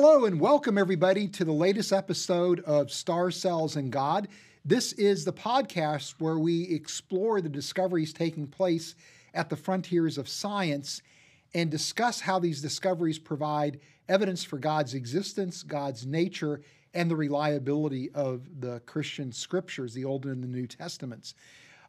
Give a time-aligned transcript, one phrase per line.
[0.00, 4.28] Hello and welcome everybody to the latest episode of Star Cells and God.
[4.64, 8.94] This is the podcast where we explore the discoveries taking place
[9.34, 11.02] at the frontiers of science
[11.52, 16.60] and discuss how these discoveries provide evidence for God's existence, God's nature,
[16.94, 21.34] and the reliability of the Christian scriptures, the Old and the New Testaments.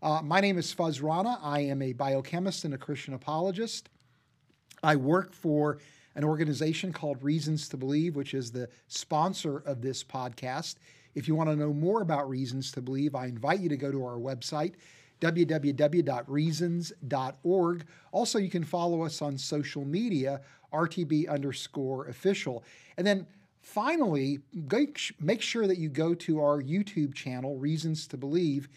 [0.02, 1.38] Uh, my name is Fuz Rana.
[1.44, 3.88] I am a biochemist and a Christian apologist.
[4.82, 5.78] I work for
[6.16, 10.76] an organization called Reasons to Believe, which is the sponsor of this podcast.
[11.16, 13.92] If you want to know more about Reasons to Believe, I invite you to go
[13.92, 14.74] to our website,
[15.22, 17.86] www.reasons.org.
[18.12, 20.42] Also, you can follow us on social media,
[20.74, 22.64] RTB underscore official.
[22.98, 23.28] And then
[23.62, 28.70] finally, make sure that you go to our YouTube channel, Reasons to Believe,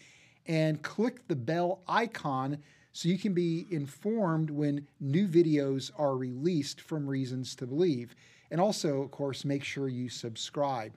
[0.45, 2.57] and click the bell icon
[2.93, 8.15] so you can be informed when new videos are released from Reasons to Believe.
[8.51, 10.93] And also, of course, make sure you subscribe.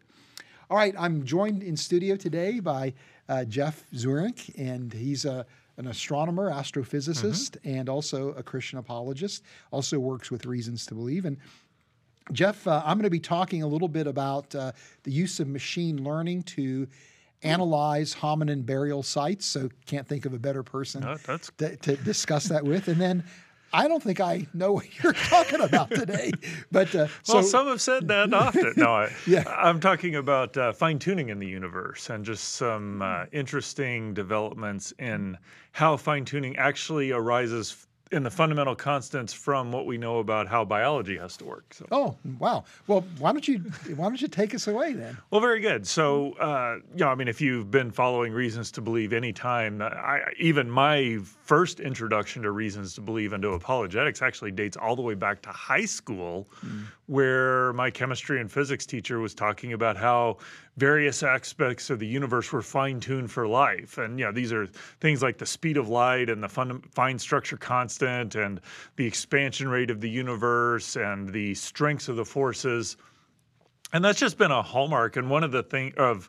[0.68, 2.92] All right, I'm joined in studio today by
[3.28, 5.46] uh, Jeff Zweerink, and he's a,
[5.78, 7.78] an astronomer, astrophysicist, mm-hmm.
[7.78, 9.42] and also a Christian apologist.
[9.70, 11.24] Also works with Reasons to Believe.
[11.24, 11.38] And
[12.32, 14.72] Jeff, uh, I'm going to be talking a little bit about uh,
[15.04, 16.88] the use of machine learning to
[17.46, 19.46] analyze hominin burial sites.
[19.46, 21.16] So can't think of a better person no,
[21.58, 22.88] to, to, discuss that with.
[22.88, 23.24] And then
[23.72, 26.32] I don't think I know what you're talking about today.
[26.70, 28.74] But uh, well, some have said that often.
[28.76, 29.44] No, I, yeah.
[29.48, 34.92] I'm talking about uh, fine tuning in the universe and just some uh, interesting developments
[34.98, 35.36] in
[35.72, 40.64] how fine tuning actually arises in the fundamental constants from what we know about how
[40.64, 41.74] biology has to work.
[41.74, 41.86] So.
[41.90, 42.64] Oh wow!
[42.86, 43.58] Well, why don't you
[43.96, 45.16] why don't you take us away then?
[45.30, 45.86] Well, very good.
[45.86, 50.20] So, uh, yeah, I mean, if you've been following Reasons to Believe any time, I,
[50.38, 55.14] even my first introduction to Reasons to Believe into apologetics actually dates all the way
[55.14, 56.84] back to high school, mm.
[57.06, 60.38] where my chemistry and physics teacher was talking about how
[60.76, 63.98] various aspects of the universe were fine tuned for life.
[63.98, 64.66] And yeah, these are
[65.00, 68.60] things like the speed of light and the fun, fine structure constant and
[68.96, 72.96] the expansion rate of the universe and the strengths of the forces.
[73.92, 75.16] And that's just been a hallmark.
[75.16, 76.28] And one of the thing of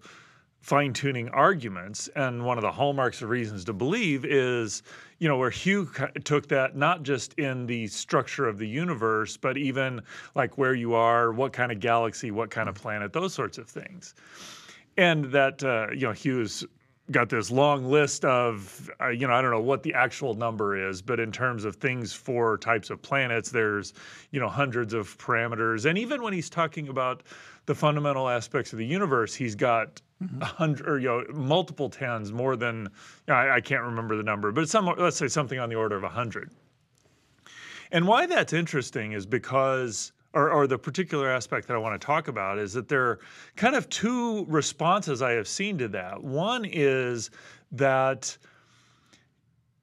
[0.61, 4.83] fine tuning arguments and one of the hallmarks of reasons to believe is
[5.19, 5.89] you know where hugh
[6.23, 10.01] took that not just in the structure of the universe but even
[10.35, 13.67] like where you are what kind of galaxy what kind of planet those sorts of
[13.67, 14.13] things.
[14.97, 16.65] And that uh, you know hugh's
[17.11, 20.89] got this long list of uh, you know I don't know what the actual number
[20.89, 23.93] is, but in terms of things for types of planets, there's
[24.31, 27.23] you know hundreds of parameters, and even when he's talking about
[27.67, 30.41] the fundamental aspects of the universe, he's got mm-hmm.
[30.41, 32.89] a hundred or you know multiple tens, more than you
[33.27, 35.95] know, I, I, can't remember the number, but some let's say something on the order
[35.95, 36.49] of a hundred.
[37.91, 42.05] And why that's interesting is because or, or, the particular aspect that I want to
[42.05, 43.19] talk about is that there are
[43.55, 46.21] kind of two responses I have seen to that.
[46.21, 47.31] One is
[47.71, 48.37] that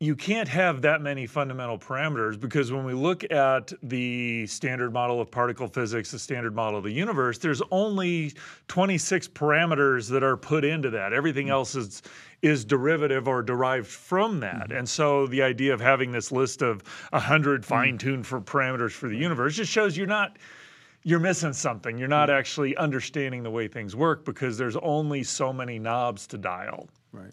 [0.05, 5.21] you can't have that many fundamental parameters because when we look at the standard model
[5.21, 8.33] of particle physics, the standard model of the universe, there's only
[8.69, 11.13] 26 parameters that are put into that.
[11.13, 11.55] Everything mm-hmm.
[11.55, 12.03] else is
[12.43, 14.69] is derivative or derived from that.
[14.69, 14.79] Mm-hmm.
[14.79, 17.69] And so the idea of having this list of 100 mm-hmm.
[17.69, 20.39] fine-tuned for parameters for the universe just shows you're not
[21.05, 21.99] you're missing something.
[21.99, 26.39] You're not actually understanding the way things work because there's only so many knobs to
[26.39, 26.89] dial.
[27.13, 27.33] Right.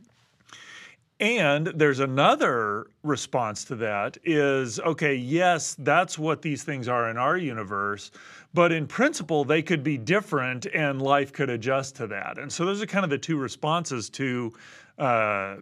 [1.21, 7.17] And there's another response to that is okay, yes, that's what these things are in
[7.17, 8.09] our universe,
[8.55, 12.39] but in principle, they could be different and life could adjust to that.
[12.39, 14.51] And so those are kind of the two responses to.
[14.97, 15.57] Uh,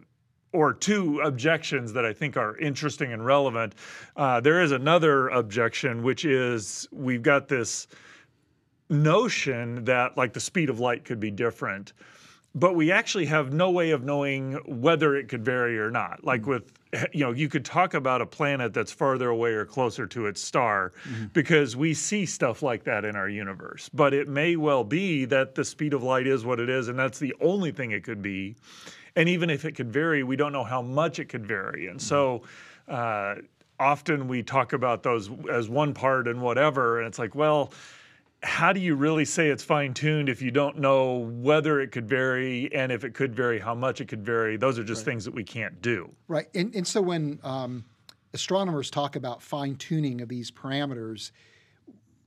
[0.52, 3.76] or two objections that I think are interesting and relevant.
[4.16, 7.86] Uh, there is another objection, which is we've got this
[8.90, 11.94] notion that like the speed of light could be different
[12.56, 16.24] but we actually have no way of knowing whether it could vary or not.
[16.24, 16.50] Like mm-hmm.
[16.50, 16.74] with,
[17.14, 20.42] you know, you could talk about a planet that's farther away or closer to its
[20.42, 21.26] star mm-hmm.
[21.34, 23.90] because we see stuff like that in our universe.
[23.94, 26.98] But it may well be that the speed of light is what it is, and
[26.98, 28.56] that's the only thing it could be.
[29.16, 31.88] And even if it could vary, we don't know how much it could vary.
[31.88, 32.08] And mm-hmm.
[32.08, 32.44] so,
[32.88, 33.36] uh,
[33.80, 37.72] often we talk about those as one part and whatever, and it's like, well,
[38.42, 42.08] how do you really say it's fine tuned if you don't know whether it could
[42.08, 44.56] vary and if it could vary, how much it could vary?
[44.56, 45.12] Those are just right.
[45.12, 46.10] things that we can't do.
[46.28, 46.48] Right.
[46.56, 47.84] And, and so when um,
[48.34, 51.32] astronomers talk about fine tuning of these parameters,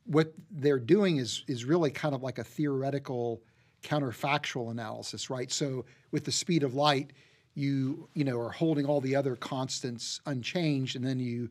[0.05, 3.41] what they're doing is, is really kind of like a theoretical
[3.83, 5.51] counterfactual analysis, right?
[5.51, 7.13] So with the speed of light,
[7.55, 11.51] you you know are holding all the other constants unchanged, and then you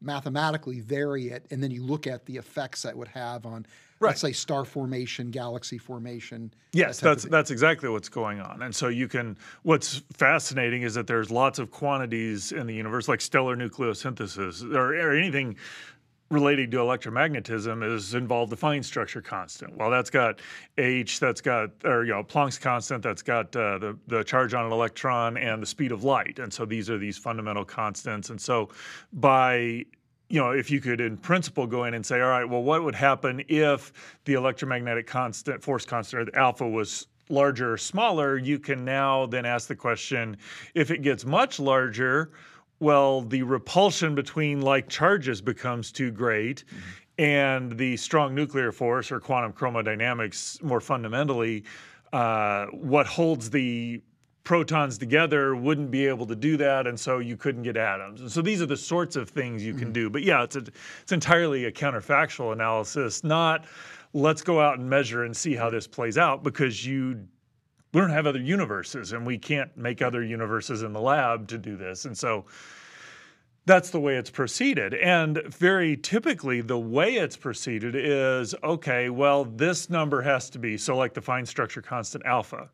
[0.00, 3.66] mathematically vary it, and then you look at the effects that would have on,
[4.04, 4.10] right.
[4.10, 6.52] let's say, star formation, galaxy formation.
[6.72, 8.62] Yes, that that's that's exactly what's going on.
[8.62, 9.36] And so you can.
[9.62, 14.94] What's fascinating is that there's lots of quantities in the universe, like stellar nucleosynthesis, or,
[14.94, 15.56] or anything
[16.30, 19.76] relating to electromagnetism is involved the fine structure constant.
[19.76, 20.40] Well, that's got
[20.78, 24.66] h, that's got or you know Planck's constant, that's got uh, the the charge on
[24.66, 28.30] an electron and the speed of light, and so these are these fundamental constants.
[28.30, 28.70] And so
[29.12, 29.84] by
[30.34, 32.82] you know, if you could in principle go in and say, all right, well, what
[32.82, 33.92] would happen if
[34.24, 38.36] the electromagnetic constant, force constant, or the alpha was larger or smaller?
[38.36, 40.36] You can now then ask the question,
[40.74, 42.32] if it gets much larger,
[42.80, 46.64] well, the repulsion between like charges becomes too great.
[46.66, 47.22] Mm-hmm.
[47.22, 51.62] And the strong nuclear force or quantum chromodynamics, more fundamentally,
[52.12, 54.02] uh, what holds the
[54.44, 58.20] protons together wouldn't be able to do that, and so you couldn't get atoms.
[58.20, 59.92] And so these are the sorts of things you can mm-hmm.
[59.92, 60.10] do.
[60.10, 60.64] But yeah, it's a,
[61.02, 63.64] it's entirely a counterfactual analysis, not
[64.14, 67.26] let's go out and measure and see how this plays out because you
[67.92, 71.58] we don't have other universes and we can't make other universes in the lab to
[71.58, 72.06] do this.
[72.06, 72.44] And so
[73.66, 74.94] that's the way it's proceeded.
[74.94, 80.76] And very typically, the way it's proceeded is okay, well, this number has to be
[80.76, 82.68] so, like the fine structure constant alpha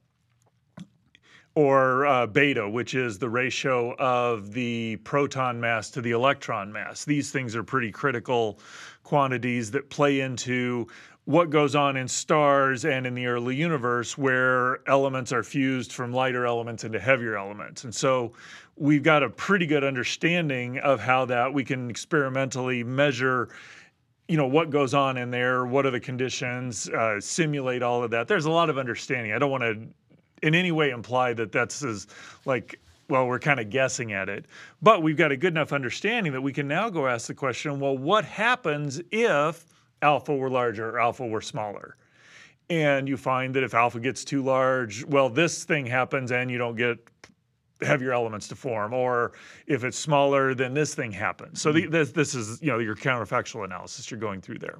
[1.54, 7.04] or uh, beta, which is the ratio of the proton mass to the electron mass.
[7.04, 8.58] These things are pretty critical
[9.02, 10.86] quantities that play into
[11.24, 16.12] what goes on in stars and in the early universe where elements are fused from
[16.12, 17.84] lighter elements into heavier elements.
[17.84, 18.32] And so
[18.76, 23.48] we've got a pretty good understanding of how that we can experimentally measure
[24.26, 28.12] you know what goes on in there what are the conditions uh, simulate all of
[28.12, 29.76] that there's a lot of understanding i don't want to
[30.42, 32.06] in any way imply that that's as
[32.44, 34.46] like well we're kind of guessing at it
[34.82, 37.80] but we've got a good enough understanding that we can now go ask the question
[37.80, 39.64] well what happens if
[40.02, 41.96] alpha were larger or alpha were smaller.
[42.68, 46.58] And you find that if alpha gets too large, well, this thing happens and you
[46.58, 46.98] don't get
[47.82, 48.92] heavier elements to form.
[48.92, 49.32] Or
[49.66, 51.60] if it's smaller, then this thing happens.
[51.60, 51.90] So the, mm-hmm.
[51.90, 54.78] this, this is you know your counterfactual analysis you're going through there.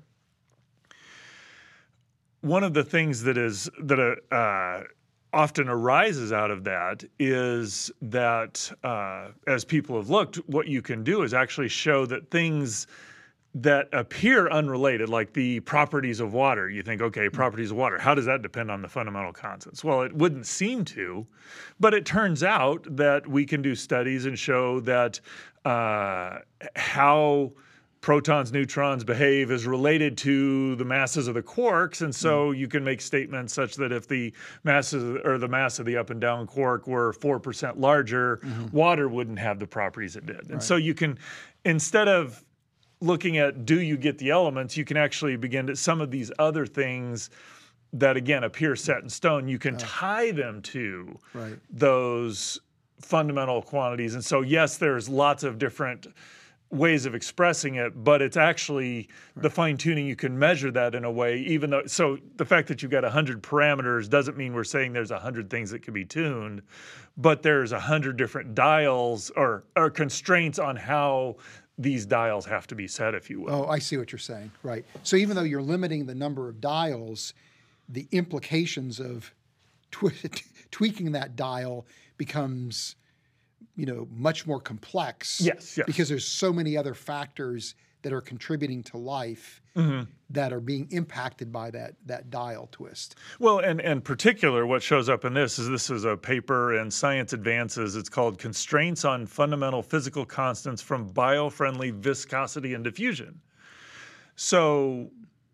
[2.43, 4.85] One of the things that is that uh,
[5.33, 11.05] often arises out of that is that uh, as people have looked, what you can
[11.05, 12.87] do is actually show that things
[13.55, 16.71] that appear unrelated, like the properties of water.
[16.71, 17.35] You think, okay, hmm.
[17.35, 19.83] properties of water, how does that depend on the fundamental constants?
[19.83, 21.27] Well, it wouldn't seem to,
[21.81, 25.21] but it turns out that we can do studies and show that
[25.65, 26.39] uh,
[26.77, 27.53] how
[28.01, 32.59] protons, neutrons behave is related to the masses of the quarks, and so mm.
[32.59, 34.33] you can make statements such that if the
[34.65, 38.75] masses or the mass of the up and down quark were four percent larger, mm-hmm.
[38.75, 40.41] water wouldn't have the properties it did.
[40.43, 40.63] And right.
[40.63, 41.19] so you can,
[41.65, 42.43] instead of
[43.03, 46.33] looking at do you get the elements, you can actually begin to some of these
[46.39, 47.31] other things
[47.93, 51.59] that again appear set in stone, you can tie them to right.
[51.69, 52.61] those
[53.01, 54.15] fundamental quantities.
[54.15, 56.07] And so, yes, there's lots of different
[56.71, 59.43] ways of expressing it, but it's actually right.
[59.43, 60.07] the fine tuning.
[60.07, 61.87] You can measure that in a way, even though.
[61.87, 65.71] So the fact that you've got hundred parameters doesn't mean we're saying there's hundred things
[65.71, 66.63] that can be tuned,
[67.17, 71.37] but there's hundred different dials or or constraints on how
[71.81, 73.55] these dials have to be set, if you will.
[73.55, 74.53] Oh, I see what you're saying.
[74.63, 74.85] Right.
[75.03, 77.33] So even though you're limiting the number of dials,
[77.89, 79.33] the implications of
[79.91, 80.13] tw-
[80.71, 81.87] tweaking that dial
[82.19, 82.97] becomes,
[83.81, 85.41] you know, much more complex.
[85.41, 85.87] Yes, yes.
[85.87, 90.03] Because there's so many other factors that are contributing to life mm-hmm.
[90.29, 93.17] that are being impacted by that that dial twist.
[93.39, 96.91] Well, and and particular, what shows up in this is this is a paper in
[96.91, 97.97] Science Advances.
[97.97, 103.41] It's called "Constraints on Fundamental Physical Constants from Biofriendly Viscosity and Diffusion."
[104.37, 105.11] So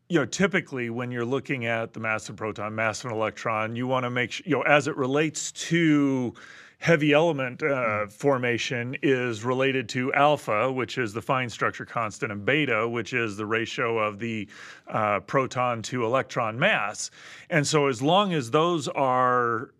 [0.08, 3.74] you know, typically when you're looking at the mass of proton, mass of an electron,
[3.74, 6.34] you want to make sure, you know, as it relates to
[6.78, 8.08] heavy element uh, hmm.
[8.08, 13.36] formation is related to alpha, which is the fine structure constant, and beta, which is
[13.36, 14.48] the ratio of the
[14.88, 17.10] uh, proton to electron mass.
[17.50, 19.70] And so, as long as those are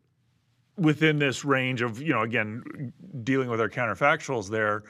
[0.76, 4.84] within this range of, you know, again, dealing with our counterfactuals there,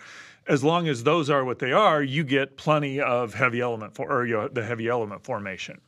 [0.49, 4.11] as long as those are what they are, you get plenty of heavy element for,
[4.11, 5.81] or you know, the heavy element formation.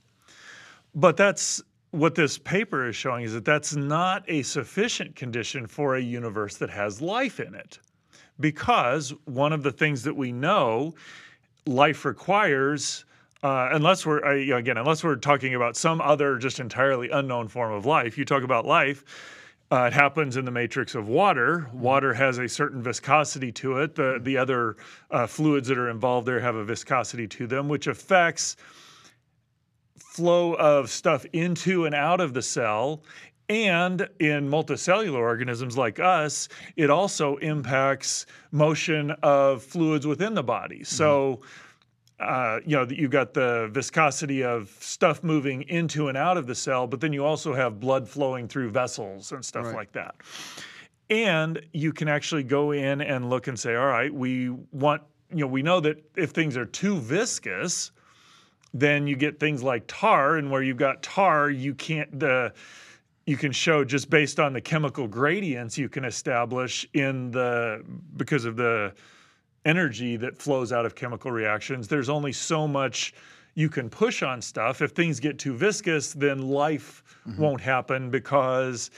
[0.94, 5.96] But that's what this paper is showing is that that's not a sufficient condition for
[5.96, 7.78] a universe that has life in it.
[8.40, 10.94] Because one of the things that we know
[11.66, 13.04] life requires,
[13.42, 17.72] uh, unless we're, uh, again, unless we're talking about some other just entirely unknown form
[17.72, 19.04] of life, you talk about life,
[19.70, 21.68] Uh, it happens in the matrix of water.
[21.74, 23.94] Water has a certain viscosity to it.
[23.94, 24.76] The the other
[25.10, 28.56] uh, fluids that are involved there have a viscosity to them, which affects
[29.98, 33.02] flow of stuff into and out of the cell.
[33.50, 40.84] And in multicellular organisms like us, it also impacts motion of fluids within the body.
[40.84, 41.40] So,
[42.20, 46.54] uh, you know, you've got the viscosity of stuff moving into and out of the
[46.54, 49.76] cell, but then you also have blood flowing through vessels and stuff Right.
[49.76, 50.16] like that.
[51.08, 55.00] And you can actually go in and look and say, all right, we want,
[55.30, 57.92] you know, we know that if things are too viscous,
[58.74, 62.52] then you get things like tar, and where you've got tar, you can't the
[63.26, 67.84] you can show just based on the chemical gradients you can establish in the
[68.16, 68.94] because of the
[69.64, 71.88] energy that flows out of chemical reactions.
[71.88, 73.12] There's only so much
[73.54, 74.80] you can push on stuff.
[74.80, 77.42] If things get too viscous, then life mm-hmm.
[77.42, 78.90] won't happen because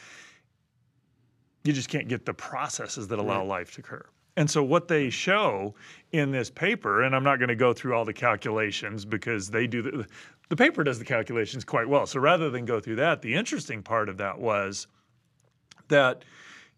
[1.64, 4.04] you just can't get the processes that allow life to occur.
[4.36, 5.74] And so, what they show
[6.12, 9.66] in this paper, and I'm not going to go through all the calculations because they
[9.66, 10.06] do the,
[10.48, 12.06] the paper does the calculations quite well.
[12.06, 14.86] So, rather than go through that, the interesting part of that was
[15.88, 16.24] that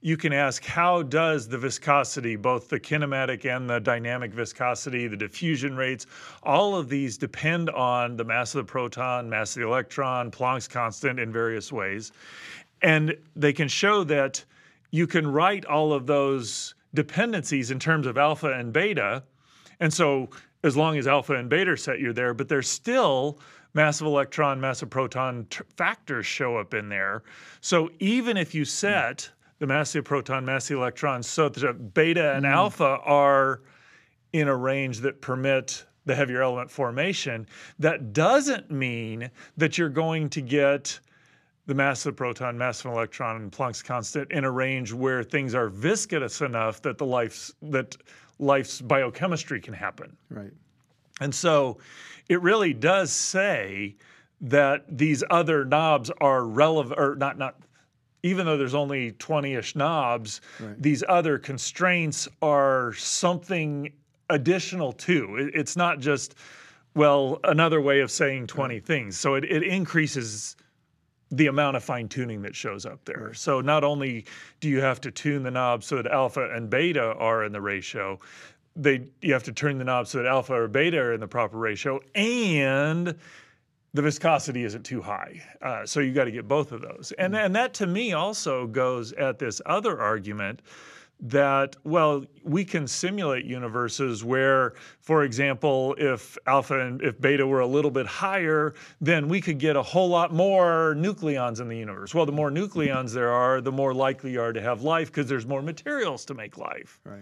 [0.02, 5.16] you can ask how does the viscosity, both the kinematic and the dynamic viscosity, the
[5.16, 6.06] diffusion rates,
[6.42, 10.66] all of these depend on the mass of the proton, mass of the electron, Planck's
[10.66, 12.10] constant in various ways.
[12.82, 14.44] And they can show that
[14.90, 19.22] you can write all of those dependencies in terms of alpha and beta.
[19.80, 20.30] And so
[20.64, 23.38] as long as alpha and beta are set, you're there, but there's still
[23.74, 27.22] massive electron, massive proton t- factors show up in there.
[27.60, 28.66] So even if you hmm.
[28.66, 32.52] set the mass of the proton, mass of the electron, so that beta and hmm.
[32.52, 33.62] alpha are
[34.32, 37.46] in a range that permit the heavier element formation,
[37.78, 40.98] that doesn't mean that you're going to get
[41.66, 44.92] the mass of the proton, mass of an electron, and Planck's constant in a range
[44.92, 47.96] where things are viscous enough that the life's that
[48.38, 50.16] life's biochemistry can happen.
[50.28, 50.50] Right.
[51.20, 51.78] And so
[52.28, 53.94] it really does say
[54.40, 57.56] that these other knobs are relevant or not not
[58.24, 60.80] even though there's only 20ish knobs, Right.
[60.80, 63.92] these other constraints are something
[64.30, 65.36] additional too.
[65.36, 66.36] It- it's not just
[66.94, 69.16] well another way of saying 20 things.
[69.16, 70.56] So it, it increases
[71.32, 73.32] the amount of fine tuning that shows up there.
[73.34, 74.26] So not only
[74.60, 77.60] do you have to tune the knob so that alpha and beta are in the
[77.60, 78.18] ratio,
[78.76, 81.28] they you have to turn the knob so that alpha or beta are in the
[81.28, 83.14] proper ratio, and
[83.94, 85.42] the viscosity isn't too high.
[85.60, 87.12] Uh, so you got to get both of those.
[87.18, 90.60] And and that to me also goes at this other argument
[91.24, 97.60] that well we can simulate universes where for example if alpha and if beta were
[97.60, 101.78] a little bit higher then we could get a whole lot more nucleons in the
[101.78, 105.12] universe well the more nucleons there are the more likely you are to have life
[105.12, 107.20] because there's more materials to make life Right.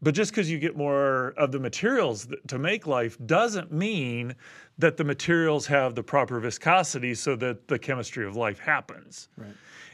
[0.00, 4.36] but just because you get more of the materials to make life doesn't mean
[4.78, 9.28] that the materials have the proper viscosity so that the chemistry of life happens.
[9.36, 9.50] Right.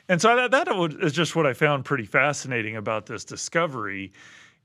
[0.08, 0.68] And so that, that
[1.00, 4.12] is just what I found pretty fascinating about this discovery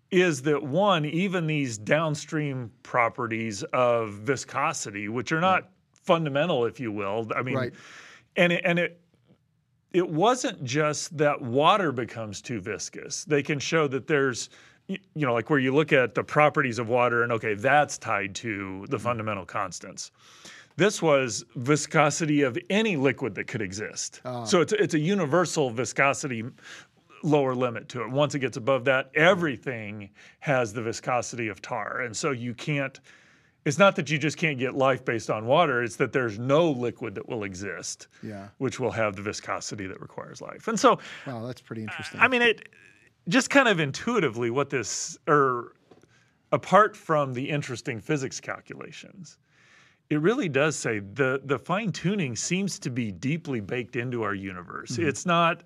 [0.09, 6.91] is that one, even these downstream properties of viscosity, which are not fundamental, if you
[6.91, 7.73] will, I mean, Right.
[8.35, 9.00] and it, and it
[9.91, 13.25] it wasn't just that water becomes too viscous.
[13.25, 14.50] They can show that there's,
[14.88, 18.33] you know, like where you look at the properties of water and okay, that's tied
[18.35, 19.03] to the mm-hmm.
[19.03, 20.12] fundamental constants.
[20.75, 24.22] This was viscosity of any liquid that could exist.
[24.25, 24.44] Ah.
[24.44, 26.44] So it's it's a universal viscosity
[27.24, 28.10] lower limit to it.
[28.10, 29.22] Once it gets above that, hmm.
[29.22, 32.01] everything has the viscosity of tar.
[32.01, 33.00] And so you can't
[33.65, 36.70] it's not that you just can't get life based on water, it's that there's no
[36.70, 38.50] liquid that will exist Yeah.
[38.58, 40.68] which will have the viscosity that requires life.
[40.68, 42.20] And so, Wow, that's pretty interesting.
[42.20, 42.68] I mean, it
[43.30, 45.74] just kind of intuitively what this, or
[46.51, 49.38] apart from the interesting physics calculations,
[50.13, 54.36] it really does say the the fine tuning seems to be deeply baked into our
[54.36, 54.91] universe.
[54.91, 55.08] Mm-hmm.
[55.10, 55.63] It's not.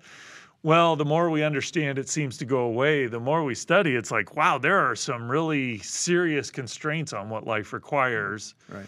[0.64, 3.06] Well, the more we understand, it seems to go away.
[3.06, 7.46] The more we study, it's like, wow, there are some really serious constraints on what
[7.46, 8.56] life requires.
[8.68, 8.84] right.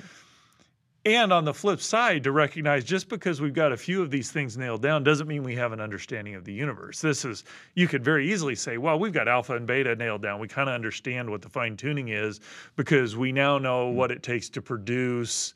[1.07, 4.31] And on the flip side, to recognize just because we've got a few of these
[4.31, 7.01] things nailed down doesn't mean we have an understanding of the universe.
[7.01, 10.41] This is, you could very easily say, well, we've got alpha and beta nailed down.
[10.41, 12.41] We kind of understand what the fine tuning is
[12.77, 13.97] because we now know hmm.
[13.97, 15.55] what it takes to produce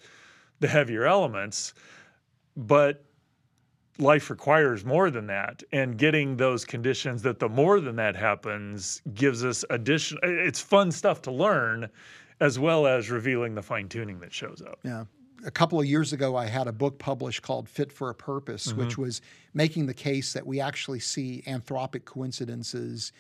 [0.61, 1.75] the heavier elements.
[2.57, 3.05] But
[3.99, 5.63] life requires more than that.
[5.73, 10.91] And getting those conditions that the more than that happens gives us additional, it's fun
[10.91, 11.91] stuff to learn
[12.41, 14.79] as well as revealing the fine tuning that shows up.
[14.83, 15.05] Yeah.
[15.45, 18.69] A couple of years ago, I had a book published called Fit for a Purpose,
[18.69, 18.81] mm-hmm.
[18.81, 19.21] which was
[19.53, 23.13] making the case that we actually see anthropic coincidences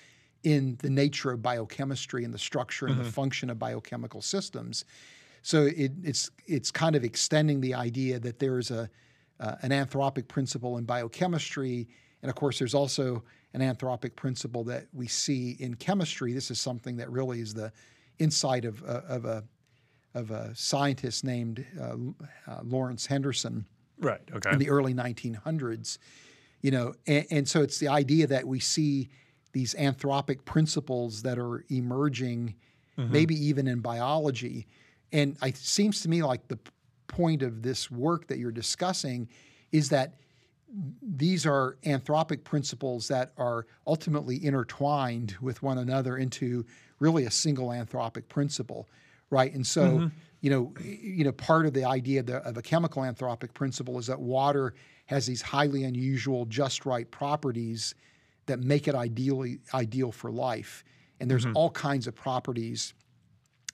[0.43, 3.05] in the nature of biochemistry and the structure and mm-hmm.
[3.05, 4.85] the function of biochemical systems.
[5.43, 8.89] So it, it's it's kind of extending the idea that there's a
[9.41, 11.89] uh, an anthropic principle in biochemistry,
[12.23, 16.33] and of course there's also an anthropic principle that we see in chemistry.
[16.33, 17.73] This is something that really is the
[18.19, 19.45] insight of, uh, of a
[20.15, 21.97] of a scientist named uh,
[22.47, 23.67] uh, Lawrence Henderson.
[23.99, 24.21] Right.
[24.33, 24.51] Okay.
[24.53, 25.99] In the early 1900s,
[26.61, 29.09] you know, and, and, so it's the idea that we see
[29.53, 32.55] these anthropic principles that are emerging,
[32.99, 33.13] mm-hmm.
[33.13, 34.67] maybe even in biology,
[35.13, 36.59] and it seems to me like the
[37.07, 39.29] point of this work that you're discussing
[39.71, 40.15] is that
[41.03, 46.67] these are anthropic principles that are ultimately intertwined with one another into
[46.99, 48.89] really a single anthropic principle
[49.35, 49.53] right?
[49.53, 50.07] And so, mm-hmm.
[50.41, 53.99] you know, you know, part of the idea of, the, of a chemical anthropic principle
[53.99, 54.75] is that water
[55.07, 57.95] has these highly unusual, just right properties
[58.47, 60.85] that make it ideally ideal for life.
[61.19, 61.57] And there's mm-hmm.
[61.57, 62.95] all kinds of properties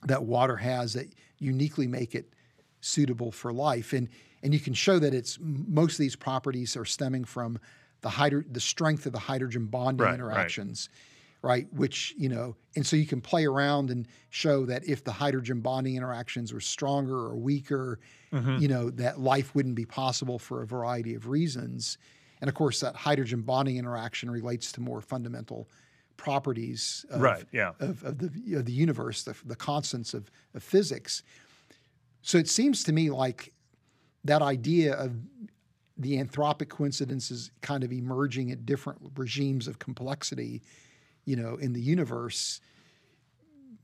[0.05, 2.33] that water has that uniquely make it
[2.81, 3.93] suitable for life.
[3.93, 4.09] And
[4.43, 7.59] and you can show that it's most of these properties are stemming from
[8.00, 10.88] the hydro, the strength of the hydrogen bonding right, interactions.
[10.90, 11.10] Right
[11.42, 11.66] right?
[11.73, 15.61] Which, you know, and so you can play around and show that if the hydrogen
[15.61, 17.99] bonding interactions were stronger or weaker,
[18.32, 18.59] mm-hmm.
[18.59, 21.99] you know, that life wouldn't be possible for a variety of reasons.
[22.40, 25.68] And of course, that hydrogen bonding interaction relates to more fundamental
[26.16, 27.73] properties of, right, yeah.
[27.80, 31.23] of, of the, of the universe, the, the constants of, of physics.
[32.23, 33.52] So it seems to me like
[34.25, 35.16] that idea of
[35.97, 40.62] the anthropic coincidences kind of emerging at different regimes of complexity
[41.25, 42.61] you know, in the universe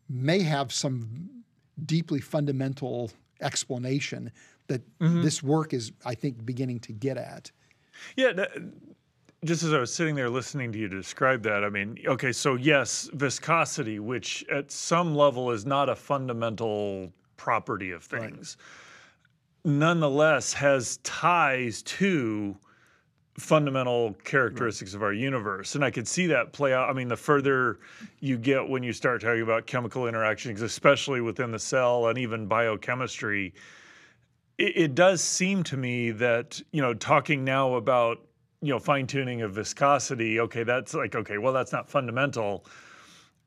[0.09, 1.31] may have some
[1.85, 4.31] deeply fundamental explanation
[4.69, 5.23] that mm-hmm.
[5.23, 7.51] this work is, I think, beginning to get at.
[8.17, 8.33] Yeah.
[8.33, 8.51] That,
[9.45, 12.55] just as I was sitting there listening to you describe that, I mean, okay, so
[12.55, 18.57] yes, viscosity, which at some level is not a fundamental property of things,
[19.65, 19.73] right.
[19.73, 22.57] nonetheless has ties to
[23.39, 24.97] fundamental characteristics right.
[24.97, 25.75] of our universe.
[25.75, 26.89] And I could see that play out.
[26.89, 27.79] I mean, the further
[28.21, 32.47] you get when you start talking about chemical interactions, especially within the cell and even
[32.47, 33.53] biochemistry,
[34.59, 38.19] it, it does seem to me that, you know, talking now about,
[38.63, 42.65] you know, fine tuning of viscosity, okay, that's like, okay, well, that's not fundamental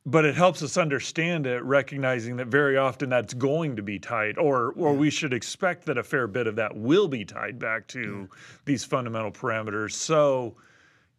[0.05, 4.37] but it helps us understand it recognizing that very often that's going to be tied
[4.37, 4.99] or or yeah.
[4.99, 8.37] we should expect that a fair bit of that will be tied back to yeah.
[8.65, 10.55] these fundamental parameters so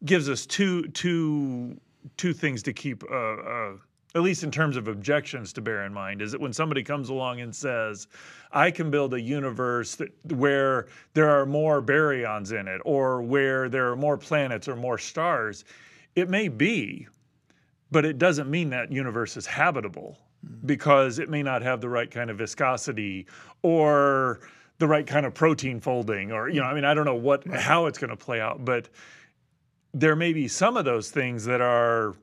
[0.05, 1.79] gives us two two
[2.17, 3.73] two things to keep uh, uh,
[4.17, 7.11] at least in terms of objections to bear in mind is that when somebody comes
[7.11, 8.09] along and says
[8.53, 13.69] i can build a universe that, where there are more baryons in it or where
[13.69, 15.67] there are more planets or more stars
[16.17, 17.07] it may be
[17.91, 20.67] but it doesn't mean that universe is habitable mm-hmm.
[20.67, 23.27] because it may not have the right kind of viscosity
[23.63, 24.41] or
[24.79, 27.47] the right kind of protein folding or you know i mean i don't know what
[27.47, 27.61] right.
[27.61, 28.89] how it's going to play out but
[29.93, 32.15] there may be some of those things that are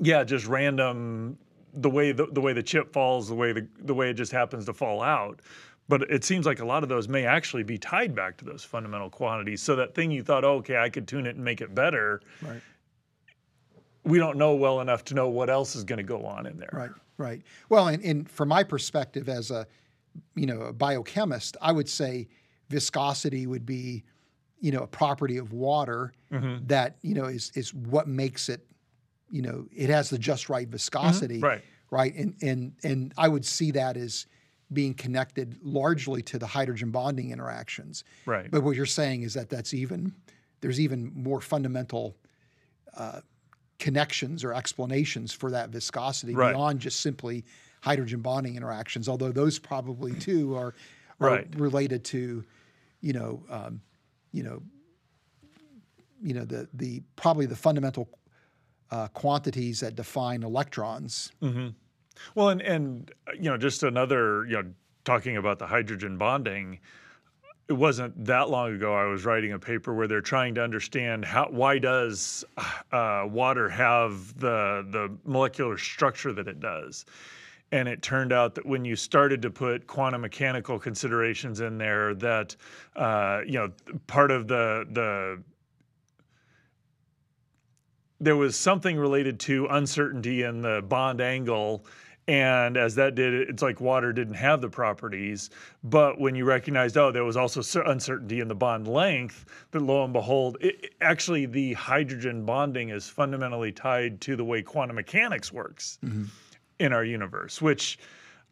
[0.00, 1.38] yeah just random
[1.74, 4.32] the way the, the way the chip falls the way the, the way it just
[4.32, 5.40] happens to fall out
[5.88, 8.64] but it seems like a lot of those may actually be tied back to those
[8.64, 11.60] fundamental quantities so that thing you thought oh, okay i could tune it and make
[11.60, 12.62] it better right
[14.06, 16.58] we don't know well enough to know what else is going to go on in
[16.58, 16.70] there.
[16.72, 17.42] Right, right.
[17.68, 19.66] Well, and, and from my perspective as a,
[20.34, 22.28] you know, a biochemist, I would say
[22.68, 24.04] viscosity would be,
[24.60, 26.66] you know, a property of water mm-hmm.
[26.66, 28.64] that you know is is what makes it,
[29.28, 31.44] you know, it has the just right viscosity, mm-hmm.
[31.44, 34.26] right, right, and and and I would see that as
[34.72, 38.04] being connected largely to the hydrogen bonding interactions.
[38.24, 38.50] Right.
[38.50, 40.14] But what you're saying is that that's even
[40.60, 42.16] there's even more fundamental.
[42.96, 43.20] Uh,
[43.78, 46.52] connections or explanations for that viscosity right.
[46.52, 47.44] beyond just simply
[47.82, 50.74] hydrogen bonding interactions, although those probably too are,
[51.20, 51.48] are right.
[51.56, 52.44] related to,
[53.00, 53.80] you know, um,
[54.32, 54.62] you know,
[56.22, 58.08] you know the the probably the fundamental
[58.90, 61.32] uh, quantities that define electrons.
[61.42, 61.68] Mm-hmm.
[62.34, 64.64] Well, and and you know, just another you know,
[65.04, 66.80] talking about the hydrogen bonding
[67.68, 71.24] it wasn't that long ago I was writing a paper where they're trying to understand
[71.24, 72.44] how why does
[72.92, 77.04] uh, water have the the molecular structure that it does.
[77.72, 82.14] And it turned out that when you started to put quantum mechanical considerations in there,
[82.14, 82.54] that
[82.94, 83.72] uh, you know
[84.06, 85.42] part of the the
[88.20, 91.84] there was something related to uncertainty in the bond angle
[92.28, 95.50] And as that did, it's like water didn't have the properties.
[95.84, 100.02] But when you recognized, oh, there was also uncertainty in the bond length, that lo
[100.02, 105.52] and behold, it, actually the hydrogen bonding is fundamentally tied to the way quantum mechanics
[105.52, 106.24] works mm-hmm.
[106.80, 107.98] in our universe, which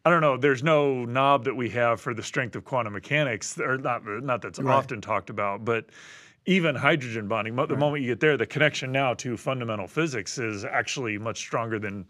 [0.05, 0.37] I don't know.
[0.37, 4.05] There's no knob that we have for the strength of quantum mechanics, or not.
[4.05, 5.87] Not that's often talked about, but
[6.45, 7.55] even hydrogen bonding.
[7.55, 11.79] The moment you get there, the connection now to fundamental physics is actually much stronger
[11.79, 12.05] than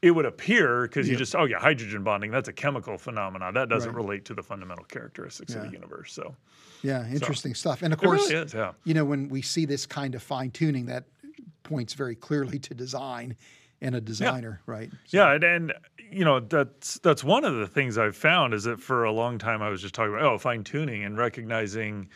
[0.00, 2.30] it would appear because you just oh yeah, hydrogen bonding.
[2.30, 3.96] That's a chemical phenomenon that doesn't Right.
[4.04, 6.12] relate to the fundamental characteristics of the universe.
[6.12, 6.34] So
[6.82, 7.82] Yeah, interesting stuff.
[7.82, 8.54] And of course, really is.
[8.54, 8.72] Yeah.
[8.84, 11.04] you know, when we see this kind of fine tuning, that
[11.64, 13.36] points very clearly to design
[13.80, 14.90] and a designer, right?
[15.08, 15.72] Yeah, and, and
[16.10, 19.38] you know that's that's one of the things I've found is that for a long
[19.38, 22.08] time I was just talking about oh fine tuning and recognizing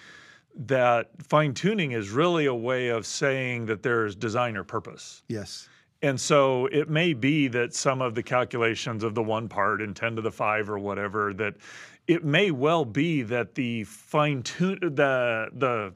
[0.54, 5.22] that fine tuning is really a way of saying that there's designer purpose.
[5.28, 5.68] Yes.
[6.02, 9.94] And so it may be that some of the calculations of the one part in
[9.94, 11.54] 10 to the 5 or whatever that
[12.08, 15.94] it may well be that the fine tune the the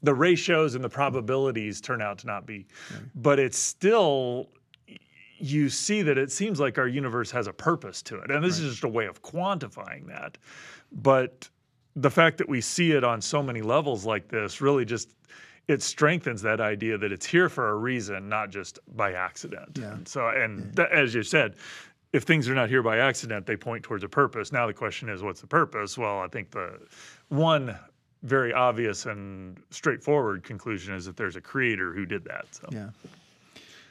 [0.00, 2.66] the ratios and the probabilities turn out to not be.
[3.14, 4.48] But it's still
[5.40, 8.30] you see that it seems like our universe has a purpose to it.
[8.30, 10.38] And this is just a way of quantifying that.
[10.90, 11.48] But
[11.94, 15.14] the fact that we see it on so many levels like this really just
[15.68, 19.78] it strengthens that idea that it's here for a reason, not just by accident.
[19.78, 19.92] Yeah.
[19.92, 21.56] And so, and tha- as you said,
[22.14, 24.50] if things are not here by accident, they point towards a purpose.
[24.50, 25.98] Now the question is, what's the purpose?
[25.98, 26.80] Well, I think the
[27.28, 27.76] one
[28.22, 32.46] very obvious and straightforward conclusion is that there's a creator who did that.
[32.50, 32.68] So.
[32.72, 32.88] Yeah.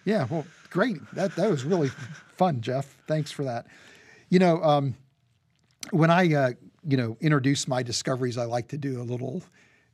[0.04, 0.28] Yeah.
[0.30, 0.98] Well, great.
[1.13, 1.90] That that was really
[2.36, 2.98] fun, Jeff.
[3.08, 3.68] Thanks for that.
[4.30, 4.96] You know, um,
[5.92, 6.52] when I uh,
[6.88, 9.44] you know introduce my discoveries, I like to do a little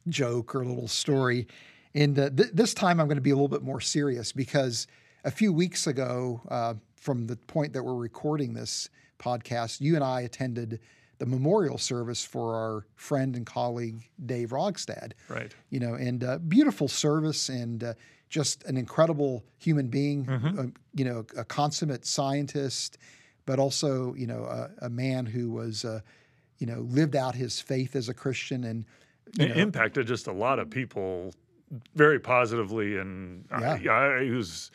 [0.07, 1.47] joke or a little story,
[1.95, 4.87] and uh, th- this time I'm going to be a little bit more serious because
[5.23, 10.03] a few weeks ago, uh, from the point that we're recording this podcast, you and
[10.03, 10.79] I attended
[11.19, 15.53] the memorial service for our friend and colleague Dave Rogstad Right.
[15.69, 17.93] you know, and uh, beautiful service and uh,
[18.29, 22.97] just an incredible human being, uh, you know, a consummate scientist,
[23.45, 25.99] but also, you know, a, a man who was, uh,
[26.57, 28.85] you know, lived out his faith as a Christian and,
[29.37, 31.33] you It know, impacted just a lot of people
[31.95, 33.73] very positively, and Yeah.
[33.73, 34.71] I, yeah, he was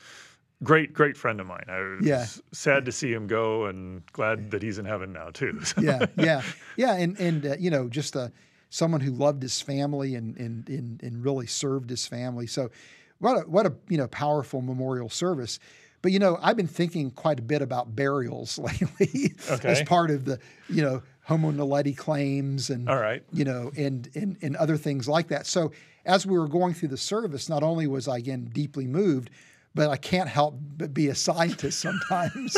[0.63, 1.65] great, great friend of mine.
[1.69, 2.27] I was Yeah.
[2.53, 5.61] sad to see him go, and glad that he's in heaven now too.
[5.81, 6.43] Yeah, yeah,
[6.77, 8.29] yeah, and and uh, you know, just uh,
[8.71, 12.47] someone who loved his family and and and and really served his family.
[12.47, 12.71] So,
[13.19, 15.59] what a what a you know powerful memorial service.
[16.03, 19.35] But you know, I've been thinking quite a bit about burials lately
[19.65, 23.23] as part of the you know Homo naledi claims and All right.
[23.33, 25.47] you know and and and other things like that.
[25.47, 25.73] So
[26.07, 29.31] as we were going through the service, not only was I again deeply moved.
[29.75, 32.57] But I can't help but be a scientist sometimes,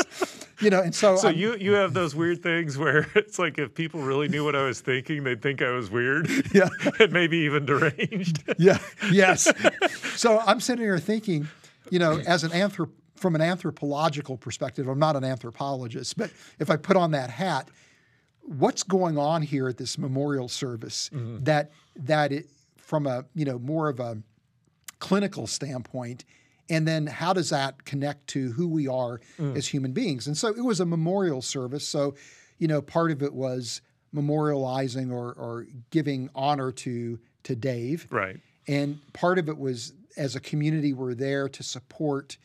[0.61, 0.81] you know.
[0.81, 4.01] And so, So I'm- you you have those weird things where it's like if people
[4.01, 6.69] really knew what I was thinking, they'd think I was weird, Yeah.
[6.99, 8.43] and maybe even deranged.
[8.59, 8.79] Yeah.
[9.11, 9.53] Yes.
[10.15, 11.49] so I'm sitting here thinking,
[11.91, 16.71] you know, as an anthrop from an anthropological perspective, I'm not an anthropologist, but if
[16.71, 17.69] I put on that hat,
[18.41, 21.45] what's going on here at this memorial service mm-hmm.
[21.45, 24.19] that that it from a you know more of a
[24.99, 26.25] clinical standpoint
[26.69, 29.57] and then how does that connect to who we are mm.
[29.57, 30.27] as human beings?
[30.27, 32.15] And so it was a memorial service so
[32.59, 33.83] you know part of it was
[34.15, 38.07] memorializing or, or giving honor to to dave.
[38.11, 38.41] Right.
[38.67, 42.37] and part of it was as a community we're there to support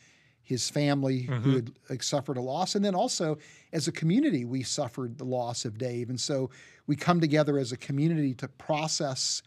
[0.46, 1.68] his family who mm-hmm.
[1.88, 2.76] had suffered a loss.
[2.76, 3.36] And then also
[3.72, 6.08] as a community we suffered the loss of dave.
[6.08, 6.50] And so
[6.86, 9.42] we come together as a community to process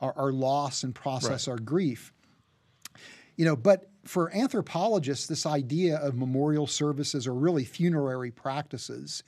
[0.00, 2.12] our, our loss and process our grief.
[3.36, 9.22] You know but for anthropologists this idea of memorial services or really funerary practices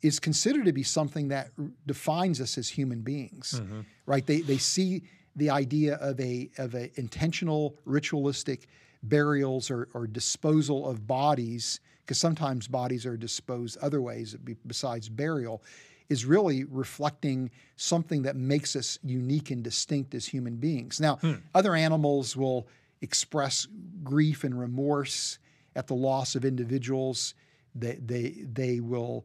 [0.00, 3.80] is considered to be something that r- defines us as human beings mm-hmm.
[4.06, 4.24] right?
[4.24, 5.02] They, they see
[5.34, 8.68] the idea of a of a intentional ritualistic
[9.02, 14.36] burials or, or disposal of bodies because sometimes bodies are disposed other ways
[14.66, 15.62] besides burial
[16.08, 21.00] is really reflecting something that makes us unique and distinct as human beings.
[21.00, 21.18] Now
[21.54, 22.66] other animals will
[23.00, 23.66] express
[24.02, 25.38] grief and remorse
[25.74, 27.34] at the loss of individuals.
[27.74, 29.24] They they they will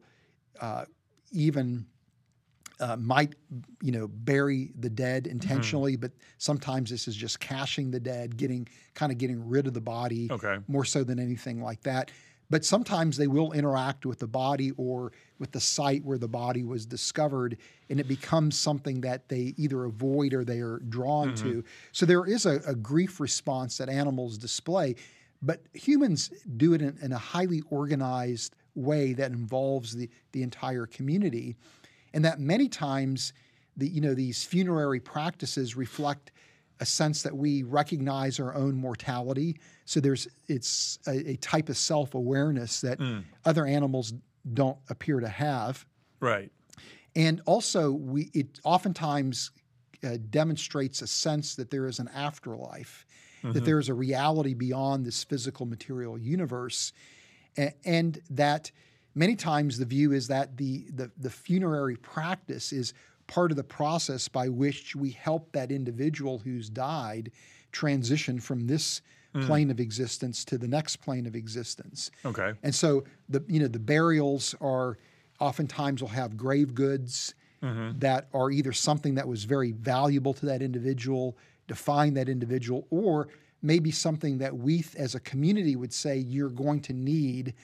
[0.60, 0.86] uh,
[1.30, 1.86] even
[2.80, 3.34] uh, might
[3.82, 8.68] you know bury the dead intentionally, but sometimes this is just caching the dead, getting
[8.94, 10.58] kind of getting rid of the body Okay.
[10.68, 12.10] more so than anything like that.
[12.50, 16.64] But sometimes they will interact with the body or with the site where the body
[16.64, 17.58] was discovered,
[17.90, 21.62] and it becomes something that they either avoid or they are drawn to.
[21.92, 24.94] So there is a, a grief response that animals display,
[25.42, 30.86] but humans do it in, in a highly organized way that involves the, the entire
[30.86, 31.54] community.
[32.14, 33.32] And that many times
[33.76, 36.32] the, you know, these funerary practices reflect
[36.80, 39.58] a sense that we recognize our own mortality.
[39.84, 43.00] So there's it's a, a type of self-awareness that
[43.44, 44.12] other animals
[44.54, 45.84] don't appear to have.
[46.20, 46.50] Right.
[47.16, 49.50] And also, we it oftentimes
[50.04, 53.06] uh, demonstrates a sense that there is an afterlife,
[53.42, 56.92] that there is a reality beyond this physical material universe,
[57.56, 58.70] a- and that
[59.18, 62.94] many times the view is that the, the the funerary practice is
[63.26, 67.30] part of the process by which we help that individual who's died
[67.72, 69.02] transition from this
[69.34, 69.44] hmm.
[69.46, 72.10] plane of existence to the next plane of existence.
[72.24, 72.52] Okay.
[72.62, 74.96] And so the you know the burials are
[75.40, 77.98] oftentimes will have grave goods mm-hmm.
[77.98, 83.28] that are either something that was very valuable to that individual, define that individual, or
[83.62, 87.54] maybe something that we as a community would say you're going to need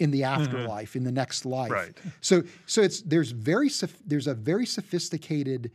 [0.00, 1.70] in the afterlife, in the next life.
[1.70, 1.96] Right.
[2.20, 3.70] So so it's there's very
[4.06, 5.70] there's a very sophisticated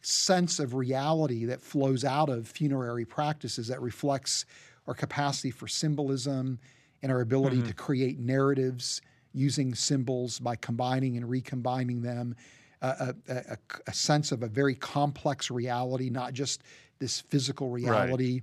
[0.00, 4.46] sense of reality that flows out of funerary practices that reflects
[4.86, 6.58] our capacity for symbolism
[7.02, 9.00] and our ability to create narratives
[9.32, 12.36] using symbols by combining and recombining them,
[12.82, 13.58] uh, a, a- a-
[13.88, 16.62] a sense of a very complex reality, not just
[17.00, 18.40] this physical reality,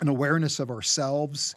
[0.00, 1.54] an awareness of ourselves.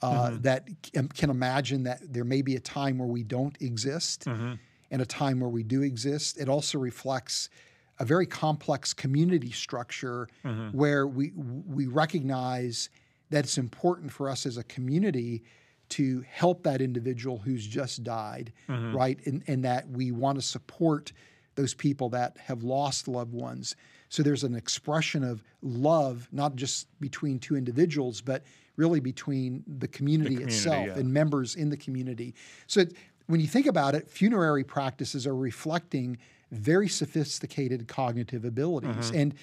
[0.00, 0.42] Uh, mm-hmm.
[0.42, 4.52] That um, can imagine that there may be a time where we don't exist mm-hmm.
[4.92, 6.38] and a time where we do exist.
[6.38, 7.50] It also reflects
[7.98, 10.76] a very complex community structure mm-hmm.
[10.76, 12.90] where we we recognize
[13.30, 15.42] that it's important for us as a community
[15.88, 18.52] to help that individual who's just died,
[18.94, 19.18] right?
[19.26, 21.12] And, and that we want to support
[21.54, 23.74] those people that have lost loved ones.
[24.10, 28.44] So there's an expression of love, not just between two individuals, but
[28.78, 30.98] really between the community, community, itself yeah.
[30.98, 32.34] and members in the community.
[32.66, 32.94] So it-
[33.26, 36.16] when you think about it, funerary practices are reflecting
[36.50, 39.10] very sophisticated cognitive abilities.
[39.10, 39.34] And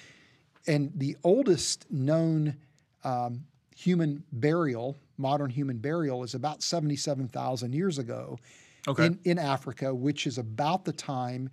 [0.66, 2.56] and the oldest known
[3.04, 3.44] um,
[3.76, 8.40] human burial, modern human burial, is about 77,000 years ago
[8.88, 9.06] Okay.
[9.06, 11.48] in, in Africa, which is about the time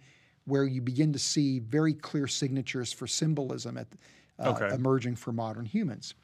[0.46, 3.88] where you begin to see very clear signatures for symbolism at,
[4.40, 4.74] uh, Okay.
[4.74, 6.16] emerging for modern humans.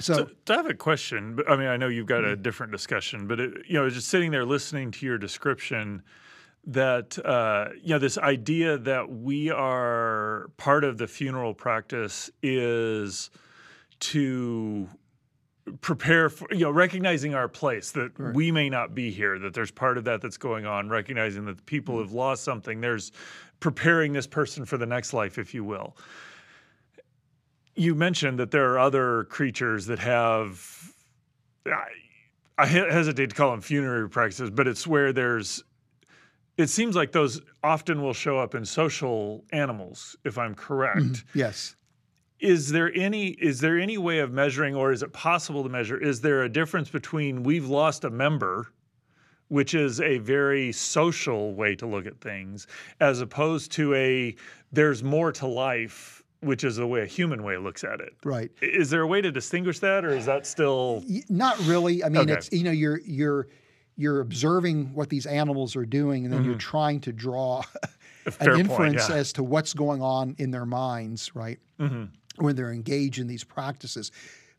[0.00, 1.36] So, So, I have a question.
[1.36, 4.08] but I mean, I know you've got a different discussion, but it, you know, just
[4.08, 6.02] sitting there listening to your description,
[6.66, 13.30] that uh, you know, this idea that we are part of the funeral practice is
[14.00, 14.88] to
[15.80, 19.70] prepare for you know recognizing our place that we may not be here that there's
[19.70, 22.80] part of that that's going on recognizing that people have lost something.
[22.80, 23.12] There's
[23.60, 25.96] preparing this person for the next life if you will
[27.76, 30.92] you mentioned that there are other creatures that have
[31.66, 31.86] I,
[32.58, 35.62] I hesitate to call them funerary practices but it's where there's
[36.56, 41.38] it seems like those often will show up in social animals if i'm correct mm-hmm.
[41.38, 41.76] yes.
[42.40, 45.98] is there any is there any way of measuring or is it possible to measure
[46.00, 48.68] is there a difference between we've lost a member
[49.48, 52.66] which is a very social way to look at things
[53.00, 54.34] as opposed to a
[54.72, 58.50] there's more to life which is the way a human way looks at it Right.
[58.62, 62.04] Is there a way to distinguish that or is that still Not really.
[62.04, 62.32] I mean, Okay.
[62.34, 63.48] it's you know you're you're
[63.96, 67.62] you're observing what these animals are doing, and then you're trying to draw
[68.24, 68.42] Mm-hmm.
[68.42, 68.60] an point,
[68.94, 69.16] inference yeah.
[69.16, 71.58] as to what's going on in their minds, right?
[71.78, 72.04] Mm-hmm.
[72.42, 74.10] When they're engaged in these practices.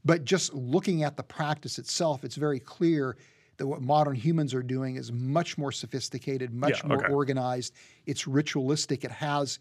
[0.06, 3.18] But just looking at the practice itself, it's very clear
[3.58, 7.12] that what modern humans are doing is much more sophisticated, much Yeah, more okay.
[7.14, 7.74] organized.
[8.06, 9.04] It's ritualistic.
[9.04, 9.58] It has,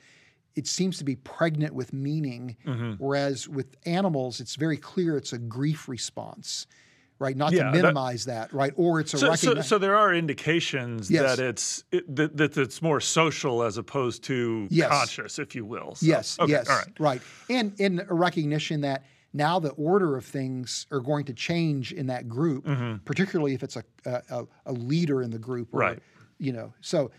[0.56, 2.56] it seems to be pregnant with meaning.
[2.66, 2.92] Mm-hmm.
[3.04, 6.66] Whereas with animals, it's very clear it's a grief response,
[7.18, 7.36] right?
[7.36, 8.72] Not Yeah, to minimize that, right?
[8.76, 9.62] Or it's a so, so, recognition.
[9.64, 11.36] so there are indications Yes.
[11.36, 14.90] that it's it, that, that it's more social as opposed to Yes.
[14.90, 17.22] conscious if you will So- Yes, okay, yes, all right right.
[17.50, 22.06] And in a recognition that now the order of things are going to change in
[22.06, 22.64] that group,
[23.04, 25.74] particularly if it's a, a, a leader in the group.
[25.74, 25.98] Or, Right.
[26.38, 27.10] You know, so,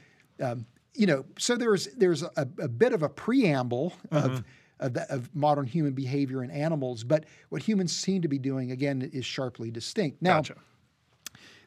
[0.41, 4.43] um, you know, so there's there's a, a bit of a preamble of,
[4.79, 8.71] of, the, of modern human behavior in animals, but what humans seem to be doing,
[8.71, 10.21] again, is sharply distinct.
[10.21, 10.55] Now, gotcha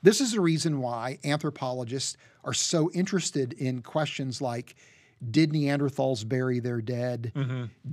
[0.02, 4.76] this is the reason why anthropologists are so interested in questions like
[5.30, 7.32] did Neanderthals bury their dead?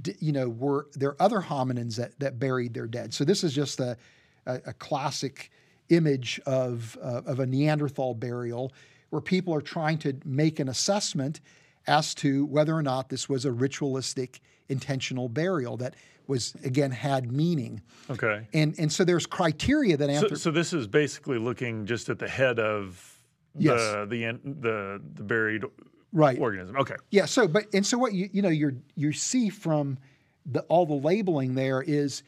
[0.01, 3.13] D- you know, were there other hominins that, that buried their dead?
[3.13, 3.97] So this is just a,
[4.45, 5.49] a, a classic
[5.89, 8.71] image of, uh, of a Neanderthal burial
[9.15, 11.39] where people are trying to make an assessment
[11.87, 15.93] as to whether or not this was a ritualistic intentional burial that
[16.27, 17.81] was again had meaning.
[18.09, 18.45] Okay.
[18.53, 22.19] And and so there's criteria that So, anthrop- so this is basically looking just at
[22.19, 23.11] the head of
[23.57, 23.79] Yes.
[23.79, 25.63] the the the the buried
[26.11, 26.37] right.
[26.37, 26.75] organism.
[26.75, 26.95] Okay.
[27.11, 27.23] Yeah.
[27.25, 29.97] So, but and so what you you know you you see from
[30.45, 32.21] the all the labeling there is,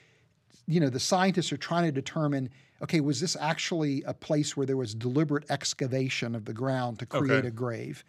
[0.68, 2.50] you know, the scientists are trying to determine.
[2.82, 7.06] Okay, was this actually a place where there was deliberate excavation of the ground to
[7.06, 7.48] create Okay.
[7.48, 8.04] a grave?